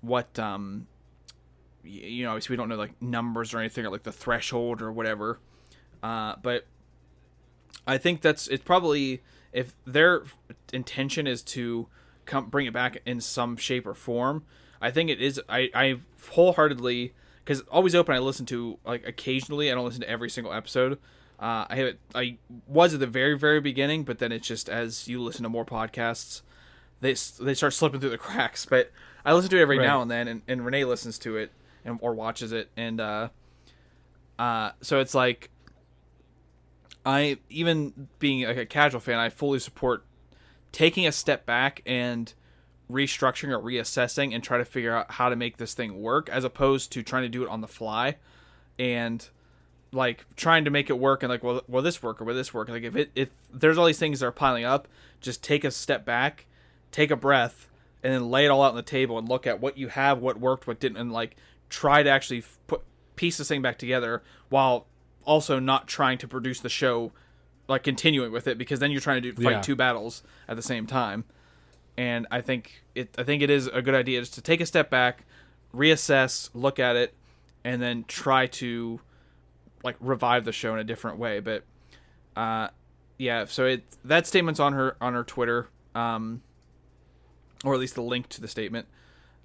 [0.00, 0.88] what um
[1.84, 4.92] you know obviously we don't know like numbers or anything or like the threshold or
[4.92, 5.38] whatever.
[6.02, 6.66] Uh, but
[7.86, 9.22] I think that's it's probably
[9.52, 10.22] if their
[10.72, 11.88] intention is to
[12.24, 14.44] come bring it back in some shape or form.
[14.80, 15.40] I think it is.
[15.48, 15.98] I I
[16.30, 17.12] wholeheartedly
[17.44, 18.14] because always open.
[18.14, 19.70] I listen to like occasionally.
[19.70, 20.98] I don't listen to every single episode.
[21.38, 21.98] Uh, I have it.
[22.14, 22.36] I
[22.66, 25.64] was at the very very beginning, but then it's just as you listen to more
[25.64, 26.42] podcasts,
[27.00, 28.66] they they start slipping through the cracks.
[28.66, 28.90] But
[29.24, 29.86] I listen to it every Right.
[29.86, 31.52] now and then, and, and Renee listens to it
[31.84, 33.28] and or watches it, and uh,
[34.38, 35.50] uh, so it's like
[37.04, 40.04] I even being a casual fan, I fully support
[40.70, 42.32] taking a step back and
[42.90, 46.44] restructuring or reassessing and try to figure out how to make this thing work as
[46.44, 48.16] opposed to trying to do it on the fly
[48.78, 49.28] and
[49.92, 52.54] like trying to make it work and like well will this work or will this
[52.54, 52.68] work?
[52.68, 54.88] Like if it if there's all these things that are piling up
[55.20, 56.46] just take a step back
[56.90, 57.68] take a breath
[58.02, 60.18] and then lay it all out on the table and look at what you have
[60.18, 61.36] what worked what didn't and like
[61.68, 62.82] try to actually put
[63.16, 64.86] piece this thing back together while
[65.24, 67.12] also not trying to produce the show
[67.68, 69.60] like continuing with it because then you're trying to do, fight Yeah.
[69.60, 71.24] two battles at the same time
[71.96, 74.66] and I think it I think it is a good idea just to take a
[74.66, 75.24] step back,
[75.74, 77.14] reassess, look at it,
[77.64, 79.00] and then try to
[79.84, 81.40] like revive the show in a different way.
[81.40, 81.64] But
[82.36, 82.68] uh,
[83.18, 86.42] yeah, so it that statement's on her on her Twitter, um,
[87.64, 88.86] or at least the link to the statement,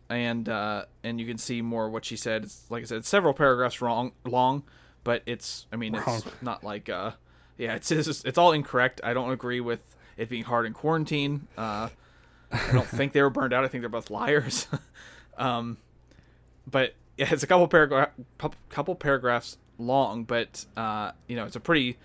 [0.09, 2.43] and uh, and you can see more what she said.
[2.43, 4.63] It's, like I said, several paragraphs wrong long,
[5.07, 6.17] but it's I mean Wrong.
[6.17, 7.11] it's not like uh,
[7.57, 8.99] yeah, it's it's, it's all incorrect.
[9.05, 9.79] I don't agree with
[10.17, 11.47] it being hard in quarantine.
[11.57, 11.87] Uh,
[12.51, 13.63] I don't think they were burned out.
[13.63, 14.67] I think they're both liars.
[15.37, 15.77] um,
[16.69, 18.09] but yeah, it's a couple paragraph,
[18.67, 21.97] couple paragraphs long, but uh, you know, it's a pretty.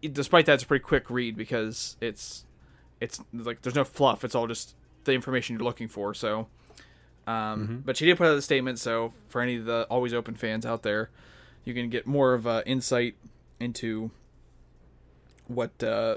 [0.00, 2.46] Despite that, it's a pretty quick read because it's
[3.02, 4.24] it's like there's no fluff.
[4.24, 6.14] It's all just the information you're looking for.
[6.14, 6.46] So,
[7.26, 8.78] um, but she did put out a statement.
[8.78, 11.10] So for any of the always open fans out there,
[11.66, 13.16] you can get more of uh, insight
[13.60, 14.10] into
[15.48, 16.16] what uh,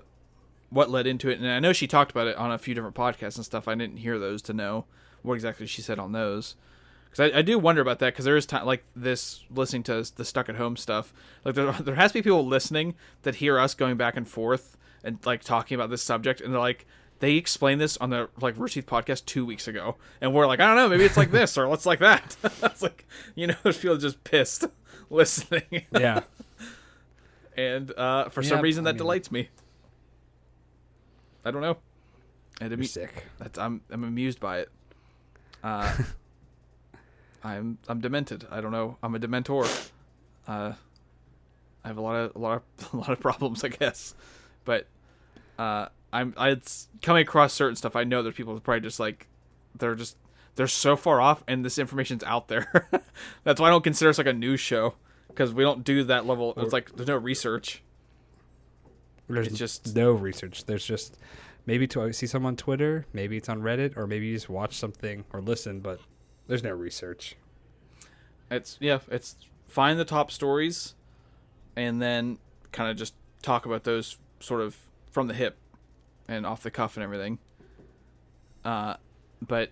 [0.70, 1.40] what led into it.
[1.40, 3.68] And I know she talked about it on a few different podcasts and stuff.
[3.68, 4.86] I didn't hear those to know
[5.24, 6.56] what exactly she said on those.
[7.10, 8.14] Because I, I do wonder about that.
[8.14, 11.12] Because there is time like this listening to the stuck at home stuff.
[11.44, 12.94] Like there, there has to be people listening
[13.24, 16.62] that hear us going back and forth and like talking about this subject, and they're
[16.62, 16.86] like.
[17.22, 20.62] They explained this on the like Rooster Teeth podcast two weeks ago, and we're like,
[20.62, 22.38] I don't know, maybe it's like this or it's like that.
[22.64, 24.68] it's like you know, people just pissed
[25.16, 26.22] listening, Yeah.
[27.58, 29.50] and uh, for some reason I that mean- delights me.
[31.46, 31.78] I don't know.
[32.62, 33.26] And to You're me, sick.
[33.40, 34.70] that's I'm I'm amused by it.
[35.64, 35.96] Uh,
[37.44, 38.46] I'm I'm demented.
[38.52, 38.98] I don't know.
[39.02, 39.66] I'm a dementor.
[40.48, 40.74] Uh,
[41.84, 44.14] I have a lot of a lot of a lot of problems, I guess.
[44.66, 44.88] But
[45.58, 47.96] uh, I'm I it's coming across certain stuff.
[47.96, 49.28] I know there's people are probably just like
[49.76, 50.18] they're just
[50.60, 52.90] they're so far off, and this information's out there.
[53.46, 54.96] that's why I don't consider us like a news show
[55.30, 56.54] because we don't do that level.
[56.58, 57.82] It's like there's no research.
[59.30, 60.66] There's It's just- no research.
[60.66, 61.18] There's just
[61.66, 64.76] maybe to see some on Twitter, maybe it's on Reddit, or maybe you just watch
[64.78, 66.02] something or listen, but
[66.48, 67.38] there's no research.
[68.52, 69.38] It's yeah, it's
[69.70, 70.94] find the top stories,
[71.78, 72.38] and then
[72.74, 74.76] kind of just talk about those sort of
[75.10, 75.58] from the hip,
[76.28, 77.40] and off the cuff and everything.
[78.66, 78.96] Uh,
[79.48, 79.70] but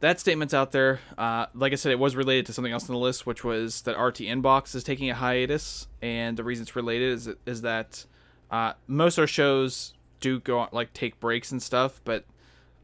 [0.00, 1.00] that statement's out there.
[1.16, 3.82] Uh, like I said, it was related to something else on the list, which was
[3.82, 8.06] that RT Inbox is taking a hiatus, and the reason it's related is is that
[8.50, 12.24] uh, most of our shows do go on, like take breaks and stuff, but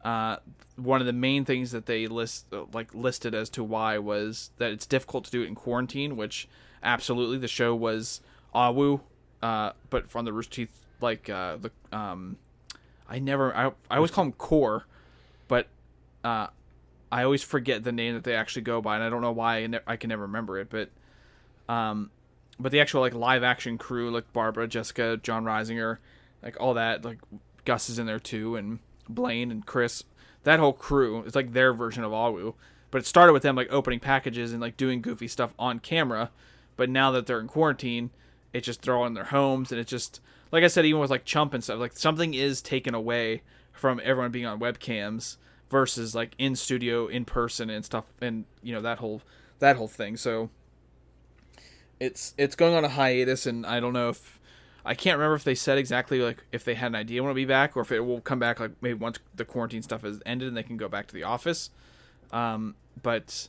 [0.03, 0.37] uh,
[0.75, 4.71] one of the main things that they list like listed as to why was that
[4.71, 6.47] it's difficult to do it in quarantine, which
[6.83, 8.21] absolutely the show was
[8.53, 9.01] AHWU,
[9.41, 12.37] uh, but from the Rooster Teeth like uh, the um,
[13.09, 14.85] I never I I always call them Core,
[15.47, 15.67] but
[16.23, 16.47] uh,
[17.11, 19.57] I always forget the name that they actually go by, and I don't know why
[19.57, 20.89] I, ne- I can never remember it, but
[21.69, 22.11] um,
[22.59, 25.97] but the actual like live action crew like Barbara, Jessica, Jon Risinger,
[26.43, 27.19] like all that like
[27.65, 30.03] Gus is in there too, and Blaine and Chris,
[30.43, 32.53] that whole crew It's like their version of AHWU.
[32.89, 36.31] But it started with them like opening packages and like doing goofy stuff on camera,
[36.77, 38.11] but now that they're in quarantine,
[38.53, 41.09] it's just they're all in their homes, and it's just like I said, even with
[41.09, 45.37] like Chump and stuff, like something is taken away from everyone being on webcams
[45.69, 49.21] versus like in studio, in person, and stuff, and you know that whole
[49.59, 50.17] that whole thing.
[50.17, 50.49] So
[51.99, 54.39] it's it's going on a hiatus, and I don't know if
[54.85, 57.35] I can't remember if they said exactly like if they had an idea when it'll
[57.35, 60.21] be back, or if it will come back like maybe once the quarantine stuff has
[60.25, 61.69] ended and they can go back to the office.
[62.31, 63.47] Um, but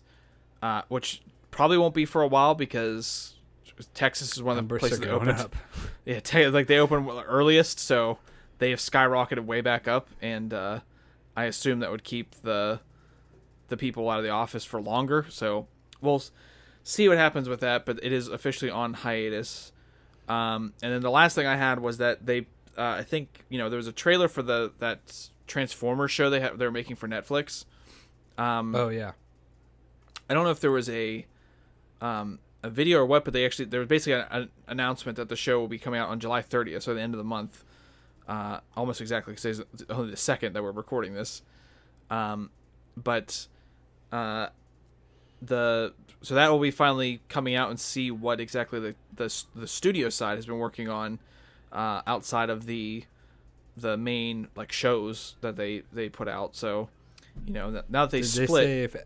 [0.62, 3.35] uh, which probably won't be for a while because
[3.95, 5.41] Texas is one of the Numbers places that opens.
[5.41, 5.55] up.
[6.05, 8.16] Yeah, te- like they open earliest, so
[8.59, 10.81] they have skyrocketed way back up, and uh,
[11.39, 12.80] I assume that would keep the
[13.68, 15.26] the people out of the office for longer.
[15.28, 15.68] So
[16.01, 16.22] we'll
[16.82, 19.70] see what happens with that, but it is officially on hiatus.
[20.28, 22.41] Um, and then the last thing I had was that they,
[22.76, 26.41] uh, I think you know there was a trailer for the that Transformers show they
[26.41, 27.64] have they're making for Netflix.
[28.36, 29.12] Um, Oh yeah.
[30.28, 31.24] I don't know if there was a
[32.01, 35.28] um, a video or what, but they actually there was basically an, an announcement that
[35.28, 37.64] the show will be coming out on July 30th, so the end of the month,
[38.29, 41.43] uh, almost exactly because it's only the second that we're recording this.
[42.11, 42.51] Um,
[42.97, 43.47] but
[44.12, 44.49] uh,
[45.43, 49.66] the so that will be finally coming out and see what exactly the the, the
[49.66, 51.18] studio side has been working on
[51.72, 53.05] uh, outside of the
[53.76, 56.55] the main like shows that they they put out.
[56.57, 56.89] So
[57.47, 58.97] you know now that they Did split, they say if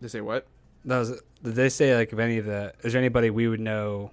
[0.00, 0.46] they say what?
[0.84, 3.60] that was, did they say like if any of the is there anybody we would
[3.60, 4.10] know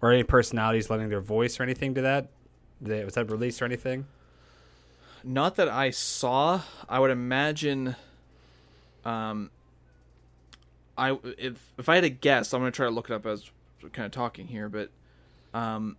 [0.00, 2.28] or any personalities lending their voice or anything to that?
[2.80, 4.06] Was that released or anything?
[5.24, 6.62] Not that I saw.
[6.88, 7.96] I would imagine.
[9.04, 9.50] Um.
[10.96, 13.50] I if if I had a guess, I'm gonna try to look it up as
[13.82, 14.90] we're kind of talking here, but,
[15.54, 15.96] um,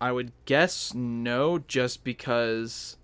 [0.00, 2.96] I would guess no, just because.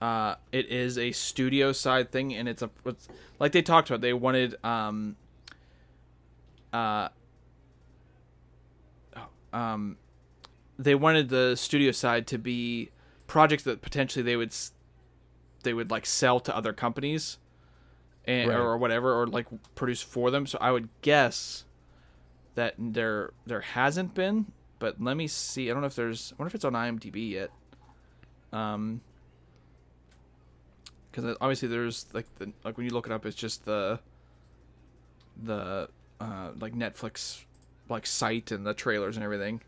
[0.00, 3.08] Uh, it is a studio side thing, and it's a it's,
[3.40, 4.00] like they talked about.
[4.00, 5.16] They wanted um.
[6.72, 7.08] Uh.
[9.16, 9.96] oh, Um,
[10.78, 12.90] they wanted the studio side to be
[13.26, 14.54] projects that potentially they would
[15.64, 17.38] they would like sell to other companies
[18.24, 18.58] and Right.
[18.58, 20.46] or whatever or like produce for them.
[20.46, 21.64] So i would guess
[22.54, 25.68] that there there hasn't been but let me see.
[25.68, 27.50] I don't know if there's i wonder if it's on imdb yet.
[28.52, 29.00] Um
[31.10, 33.98] because obviously there's like the like when you look it up it's just the
[35.42, 35.88] the
[36.20, 37.44] uh like netflix
[37.88, 39.60] like site and the trailers and everything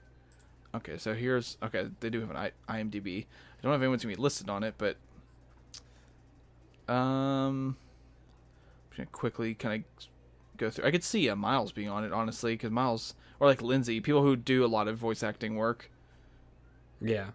[0.75, 1.89] Okay, so here's okay.
[2.01, 3.25] They do have an I, IMDb.
[3.25, 4.97] I don't know if anyone's gonna be listed on it, but
[6.93, 7.77] um,
[8.91, 10.07] I'm gonna quickly kind of
[10.57, 10.87] go through.
[10.87, 14.23] I could see uh, Miles being on it, honestly, because Miles or like Lindsay, people
[14.23, 15.91] who do a lot of voice acting work.
[17.01, 17.31] Yeah.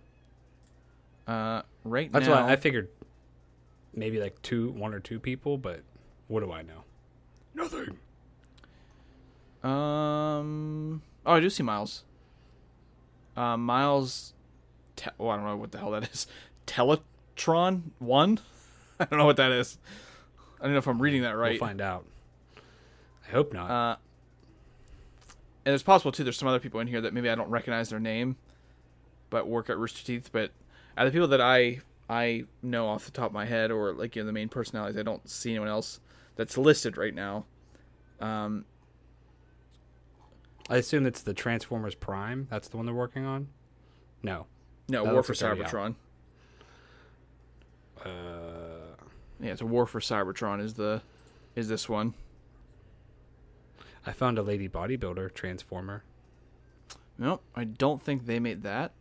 [1.27, 2.89] Uh, right That's now, why I figured
[3.93, 5.81] maybe like two, one or two people, but
[6.27, 6.83] what do I know?
[7.53, 7.97] Nothing.
[9.63, 11.01] Um.
[11.25, 12.03] Oh, I do see Miles.
[13.35, 14.33] Uh, Miles.
[14.95, 16.27] Te- oh, I don't know what the hell that is.
[16.67, 18.39] Teletron one.
[18.99, 19.77] I don't know what that is.
[20.59, 21.59] I don't know if I'm reading that right.
[21.59, 22.05] We'll find out.
[23.27, 23.69] I hope not.
[23.69, 23.95] Uh,
[25.65, 26.23] and it's possible too.
[26.23, 28.37] There's some other people in here that maybe I don't recognize their name,
[29.29, 30.29] but work at Rooster Teeth.
[30.31, 30.51] But
[30.97, 33.93] out of the people that I I know off the top of my head, or
[33.93, 35.99] like you know the main personalities, I don't see anyone else
[36.35, 37.45] that's listed right now.
[38.19, 38.65] Um,
[40.69, 42.47] I assume it's the Transformers Prime.
[42.49, 43.47] That's the one they're working on.
[44.23, 44.47] No.
[44.87, 45.69] no, That War for like already out.
[45.69, 45.95] Cybertron.
[48.03, 48.95] Uh,
[49.39, 51.01] Yeah, it's a War for Cybertron is the
[51.55, 52.13] is this one.
[54.05, 56.03] I found a lady bodybuilder transformer.
[57.17, 58.91] No, I don't think they made that.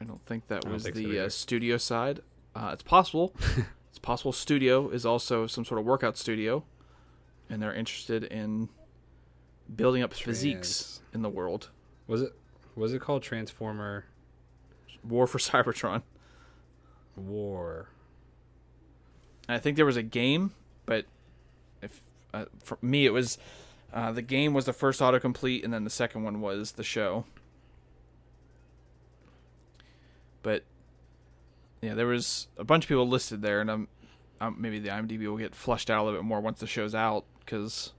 [0.00, 2.20] I don't think that don't was think so the uh, studio side.
[2.54, 3.34] Uh, it's possible.
[3.88, 6.64] it's possible studio is also some sort of workout studio,
[7.48, 8.68] and they're interested in
[9.74, 11.70] building up physiques in the world.
[12.06, 12.32] Was it?
[12.74, 14.04] Was it called Transformer
[15.02, 16.02] War for Cybertron.
[17.16, 17.88] War?
[19.48, 20.52] And I think there was a game,
[20.86, 21.06] but
[21.82, 22.00] if
[22.34, 23.38] uh, for me it was
[23.92, 27.24] uh, the game was the first autocomplete, and then the second one was the show.
[30.42, 30.64] But
[31.80, 33.88] yeah, there was a bunch of people listed there, and um,
[34.40, 36.94] um, maybe the IMDb will get flushed out a little bit more once the show's
[36.94, 37.92] out, because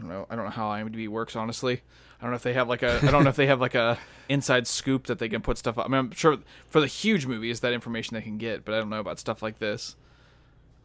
[0.00, 0.26] I don't know.
[0.30, 1.82] I don't know how IMDb works, honestly.
[2.18, 3.00] I don't know if they have like a.
[3.02, 3.98] I don't know if they have like a
[4.28, 5.78] inside scoop that they can put stuff.
[5.78, 5.86] Up.
[5.86, 6.38] I mean, I'm sure
[6.68, 9.42] for the huge movies that information they can get, but I don't know about stuff
[9.42, 9.96] like this.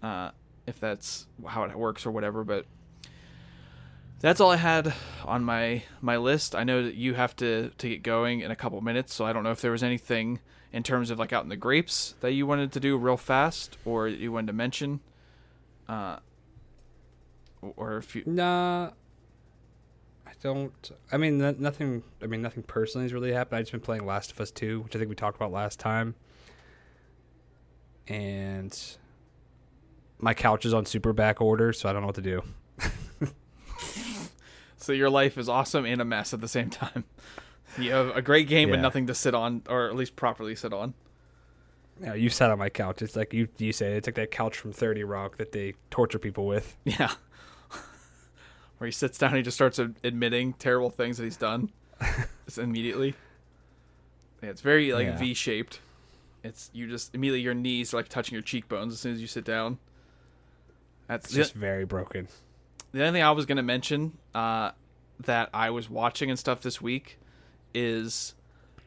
[0.03, 0.31] Uh,
[0.67, 2.65] if that's how it works or whatever, but
[4.19, 4.93] that's all I had
[5.23, 6.55] on my my list.
[6.55, 9.31] I know that you have to to get going in a couple minutes, so I
[9.31, 10.39] don't know if there was anything
[10.73, 13.77] in terms of like out in the grapes that you wanted to do real fast
[13.85, 14.99] or you wanted to mention.
[15.87, 16.17] Uh,
[17.75, 18.91] or if you Nah.
[20.45, 20.91] I don't.
[21.11, 22.03] I mean, no- nothing.
[22.21, 23.57] I mean, nothing personally has really happened.
[23.57, 25.79] I've just been playing Last of Us Two, which I think we talked about last
[25.79, 26.13] time,
[28.07, 28.79] and
[30.19, 32.43] my couch is on super back order, so I don't know what to do.
[34.77, 37.05] So your life is awesome and a mess at the same time.
[37.79, 38.81] You have a great game but Yeah.
[38.83, 40.93] nothing to sit on, or at least properly sit on.
[41.99, 43.01] You, know, you sat on my couch.
[43.01, 46.19] It's like you you say it's like that couch from Thirty Rock that they torture
[46.19, 46.77] people with.
[46.85, 47.11] Yeah.
[48.77, 51.71] Where he sits down, and he just starts admitting terrible things that he's done,
[52.45, 53.15] just immediately.
[54.43, 55.17] Yeah, it's very like Yeah.
[55.17, 55.79] V-shaped.
[56.43, 59.27] It's you just immediately your knees are like touching your cheekbones as soon as you
[59.27, 59.79] sit down.
[61.07, 62.27] That's It's the, just very broken.
[62.91, 64.17] the only thing I was gonna mention.
[64.33, 64.71] Uh,
[65.21, 67.17] that I was watching and stuff this week
[67.73, 68.35] is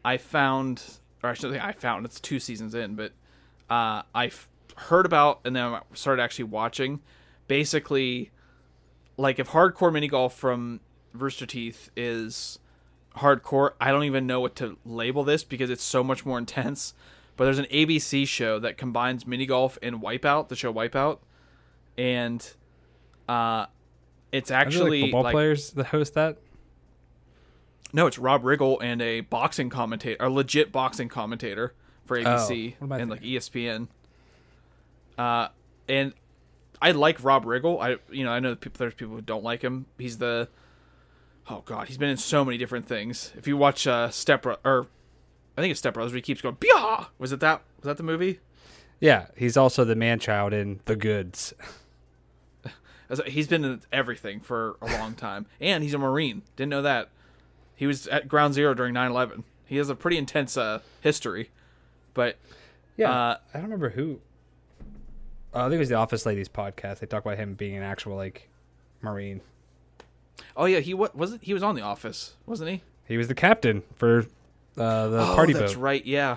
[0.05, 0.82] I found,
[1.22, 3.12] or I should say I found, it's two seasons in, but
[3.70, 7.01] uh, I f- heard about and then I started actually watching.
[7.47, 8.30] Basically,
[9.19, 10.81] like if hardcore mini golf from
[11.12, 12.59] Rooster Teeth is
[13.16, 16.95] hardcore, I don't even know what to label this because it's so much more intense.
[17.37, 21.19] But there's an ABC show that combines mini golf and Wipeout, the show Wipeout,
[21.97, 22.45] and
[23.29, 23.66] uh,
[24.33, 26.39] it's actually like football like- players that host that.
[27.93, 31.75] no, it's Rob Riggle and a boxing commentator, a legit boxing commentator
[32.07, 33.89] for ABC I and like E ESPN.
[35.16, 35.49] Uh,
[35.89, 36.12] and
[36.81, 37.81] I like Rob Riggle.
[37.83, 39.87] I you know I know people there's people who don't like him.
[39.99, 40.49] He's the
[41.51, 43.33] oh god, he's been in so many different things.
[43.37, 44.87] If you watch uh Step or
[45.57, 46.57] I think it's Step Brothers, where he keeps going.
[46.61, 47.09] Bia!
[47.18, 47.62] Was it that?
[47.79, 48.39] Was that the movie?
[49.01, 51.55] Yeah, he's also the man child in The Goods.
[53.26, 56.43] He's been in everything for a long time, and he's a Marine.
[56.57, 57.09] Didn't know that.
[57.74, 59.45] He was at Ground Zero during 9/11.
[59.64, 61.51] He has a pretty intense uh, history,
[62.12, 62.37] but
[62.99, 64.20] Yeah, Uh, I don't remember who.
[65.55, 66.99] Uh, I think it was the Office Ladies podcast.
[66.99, 68.49] They talk about him being an actual like
[69.01, 69.40] Marine.
[70.57, 71.42] oh yeah, he wa- wasn't.
[71.42, 72.82] He was on The Office, wasn't he?
[73.07, 74.26] He was the captain for
[74.76, 75.80] uh, the oh, party that's boat.
[75.80, 76.05] right.
[76.05, 76.36] Yeah,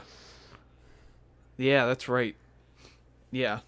[1.57, 2.35] yeah, that's right.
[3.31, 3.59] Yeah,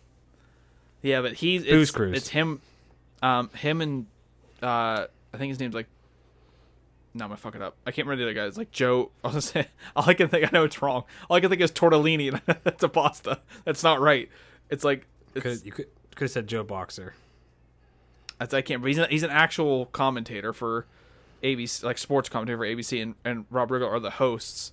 [1.01, 2.15] yeah, but he's it's, Cruise.
[2.15, 2.61] It's him,
[3.21, 4.05] um, him and
[4.61, 5.87] uh, I think his name's like.
[7.15, 7.75] No, I'm gonna fuck it up.
[7.85, 8.47] I can't remember the other guy.
[8.47, 9.11] It's like Joe.
[9.23, 10.45] I was gonna say all I can think.
[10.45, 11.03] I know it's wrong.
[11.29, 12.41] All I can think is tortellini.
[12.63, 13.39] That's a pasta.
[13.65, 14.29] That's not right.
[14.71, 17.15] It's like Could, you could could have said Joe Boxer.
[18.39, 18.81] That's, I can't.
[18.81, 20.85] But he's an, he's an actual commentator for
[21.43, 24.71] ABC, like sports commentator for ABC, and and Rob Riggle are the hosts.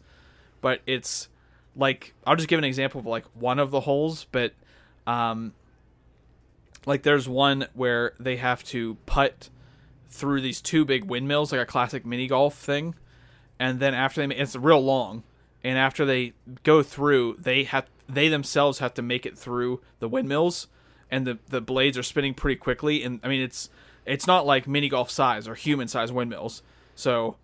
[0.61, 1.29] But it's
[1.77, 4.53] like I'll just give an example of like one of the holes, but
[5.07, 5.55] um,
[6.87, 9.49] like there's one where they have to putt
[10.09, 12.95] through these two big windmills, like a classic mini golf thing,
[13.59, 15.23] and then after they it's real long,
[15.63, 16.33] and after they
[16.63, 20.67] go through, they have they themselves have to make it through the windmills,
[21.11, 23.71] and the the blades are spinning pretty quickly, and I mean it's
[24.07, 26.63] it's not like mini golf size or human size windmills,
[26.95, 27.37] so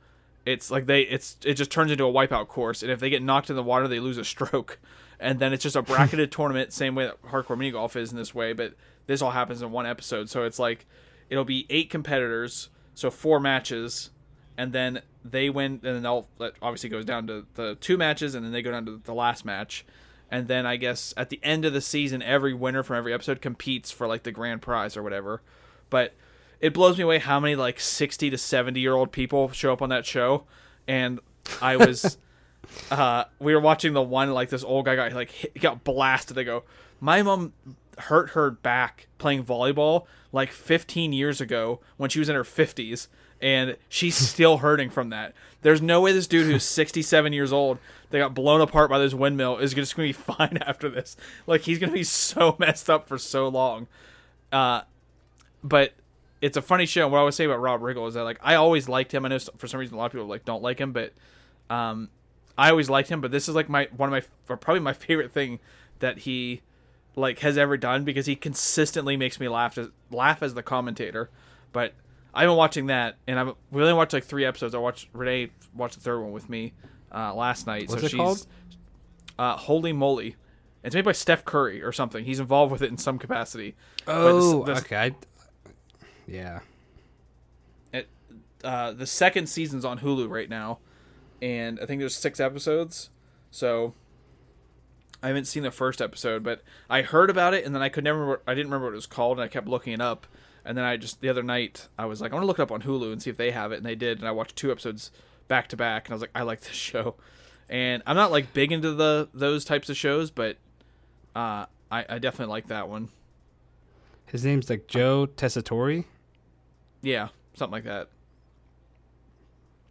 [0.45, 3.23] it's like they it's it just turns into a wipeout course, and if they get
[3.23, 4.79] knocked in the water, they lose a stroke,
[5.21, 8.17] and then it's just a bracketed tournament, same way that hardcore mini golf is in
[8.17, 8.75] this way, but
[9.07, 10.87] this all happens in one episode, so it's like
[11.29, 14.11] it'll be eight competitors, so four matches,
[14.57, 18.35] and then they win, and then they'll that obviously goes down to the two matches,
[18.35, 19.85] and then they go down to the last match,
[20.31, 23.41] and then I guess at the end of the season, every winner from every episode
[23.41, 25.43] competes for like the grand prize or whatever.
[25.91, 26.15] But
[26.61, 29.83] it blows me away how many like sixty to seventy year old people show up
[29.83, 30.45] on that show,
[30.87, 31.21] and
[31.61, 32.19] I was.
[32.91, 36.37] uh, we were watching the one like this old guy got like hit, got blasted.
[36.37, 36.65] They go,
[37.01, 37.53] my mom
[37.99, 43.09] hurt her back playing volleyball like 15 years ago when she was in her 50s,
[43.41, 45.35] and she's still hurting from that.
[45.63, 47.79] There's no way this dude who's 67 years old
[48.11, 51.17] that got blown apart by this windmill is just gonna be fine after this.
[51.47, 53.89] Like he's gonna be so messed up for so long.
[54.53, 54.83] Uh,
[55.63, 55.93] but
[56.41, 57.05] it's a funny show.
[57.05, 59.25] And what I would say about Rob Riggle is that like I always liked him.
[59.25, 61.13] I know for some reason a lot of people like don't like him, but
[61.71, 62.11] um,
[62.57, 63.21] I always liked him.
[63.21, 65.59] But this is like my one of my or probably my favorite thing
[65.99, 66.63] that he
[67.17, 71.31] like has ever done because he consistently makes me laugh as laugh as the commentator.
[71.73, 71.95] But
[72.37, 74.75] I've been watching that, and I've we only watched like three episodes.
[74.75, 76.75] I watched Renee watched the third one with me
[77.13, 77.89] uh, last night.
[77.89, 78.47] What's so it she's called?
[79.39, 80.37] uh, Holey Moley.
[80.85, 82.25] It's made by Steph Curry or something.
[82.25, 83.75] He's involved with it in some capacity.
[84.07, 85.15] Oh, this- this- okay.
[86.29, 86.61] Yeah.
[87.93, 88.09] it,
[88.63, 90.79] uh, the second season's on Hulu right now,
[91.41, 93.11] and I think there's six episodes.
[93.51, 93.95] So
[95.23, 98.05] I haven't seen the first episode, but I heard about it, and then I could
[98.05, 98.43] never.
[98.47, 100.27] I didn't remember what it was called, and I kept looking it up.
[100.67, 102.63] And then I just the other night I was like, I want to look it
[102.63, 104.19] up on Hulu and see if they have it, and they did.
[104.19, 105.11] And I watched two episodes
[105.49, 107.15] back to back, and I was like, I like this show.
[107.69, 110.57] And I'm not like big into the those types of shows, but
[111.35, 113.09] uh, I, I definitely like that one.
[114.27, 116.05] His name's like Joe Tessitore.
[117.03, 118.09] Yeah, something like that.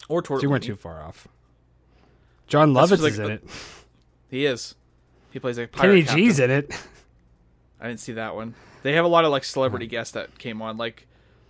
[0.09, 1.27] Or So you weren't too far off.
[2.47, 3.43] Jon Lovitz like is in it.
[4.29, 4.75] He is.
[5.31, 6.23] He plays a pirate Kenny.
[6.23, 6.71] G's in it.
[7.79, 8.55] I didn't see that one.
[8.85, 10.77] They have a lot of like celebrity guests that came on.
[10.77, 11.07] Like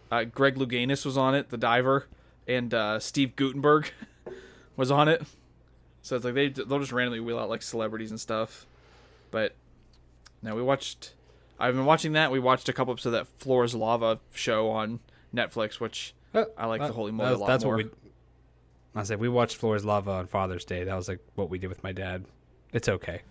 [0.10, 2.08] uh, Greg Louganis was on it, the diver,
[2.48, 3.92] and uh, Steve Guttenberg
[4.78, 5.22] was on it.
[6.02, 8.66] So it's like they they'll just randomly wheel out like celebrities and stuff.
[9.32, 9.54] But
[10.42, 11.14] now we watched.
[11.60, 12.32] I've been watching that.
[12.32, 15.02] We watched a couple episodes of that Floor Is Lava show on
[15.36, 17.76] Netflix, which I like the Holey Moley That's, a lot that's more.
[17.76, 17.92] what we.
[18.96, 20.86] I said we watched Floor Is Lava on Father's Day.
[20.86, 22.24] That was like what we did with my dad.
[22.72, 23.24] It's okay.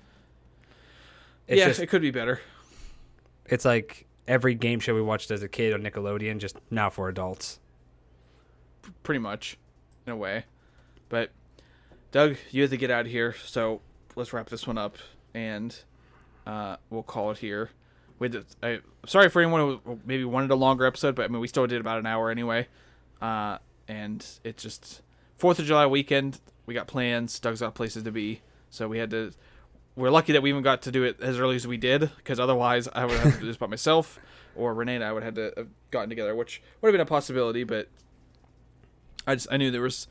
[1.49, 2.43] It's yeah, just, it could be better.
[3.47, 7.09] It's like every game show we watched as a kid on Nickelodeon, just now for
[7.09, 7.61] adults.
[9.03, 9.59] pretty much,
[10.07, 10.45] in a way.
[11.09, 11.31] But
[12.13, 13.81] Doug, you have to get out of here, so
[14.17, 14.97] let's wrap this one up,
[15.35, 15.77] and
[16.47, 17.71] uh, we'll call it here.
[18.19, 21.49] With I, sorry for anyone who maybe wanted a longer episode, but I mean we
[21.49, 22.69] still did about an hour anyway.
[23.21, 25.03] Uh, and it's just
[25.37, 26.41] Fourth of July weekend.
[26.67, 27.39] We got plans.
[27.41, 29.33] Doug's got places to be, so we had to.
[29.97, 32.41] We're lucky that we even got to do it as early as we did, because
[32.41, 34.19] otherwise I would have to do this by myself,
[34.57, 37.01] or Renee and I would have had to have gotten together, which would have been
[37.01, 37.63] a possibility.
[37.65, 37.89] But
[39.27, 40.09] I just I knew there was.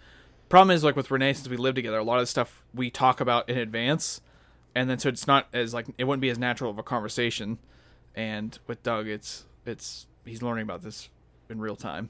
[0.49, 2.91] Problem is like with Renee, since we live together, a lot of the stuff we
[2.91, 4.21] talk about in advance,
[4.75, 7.57] and then so it's not as like it wouldn't be as natural of a conversation.
[8.15, 11.09] And with Doug, it's it's he's learning about this
[11.49, 12.09] in real time.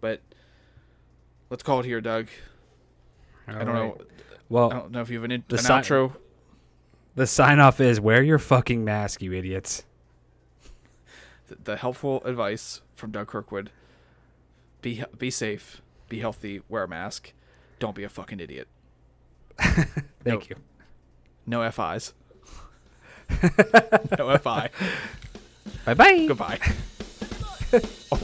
[0.00, 0.20] But
[1.50, 2.28] let's call it here, Doug.
[3.48, 3.98] I don't know.
[4.48, 6.14] Well, I don't know if you have an, in- an si- outro.
[7.14, 9.84] The sign off is wear your fucking mask, you idiots.
[11.64, 13.70] The, helpful advice from Doug Kirkwood:
[14.80, 17.32] be be safe, be healthy, wear a mask,
[17.78, 18.68] don't be a fucking idiot.
[19.58, 20.50] Thank Nope.
[20.50, 20.56] you.
[21.46, 22.14] No FIs.
[24.18, 24.70] no FI.
[25.84, 26.26] Bye bye.
[26.26, 26.58] Goodbye.
[28.12, 28.20] oh,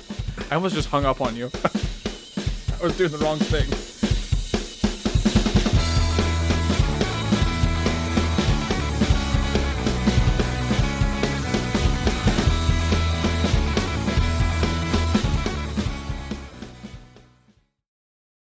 [0.51, 1.51] I almost just hung up on you.
[1.55, 3.67] I was doing the wrong thing.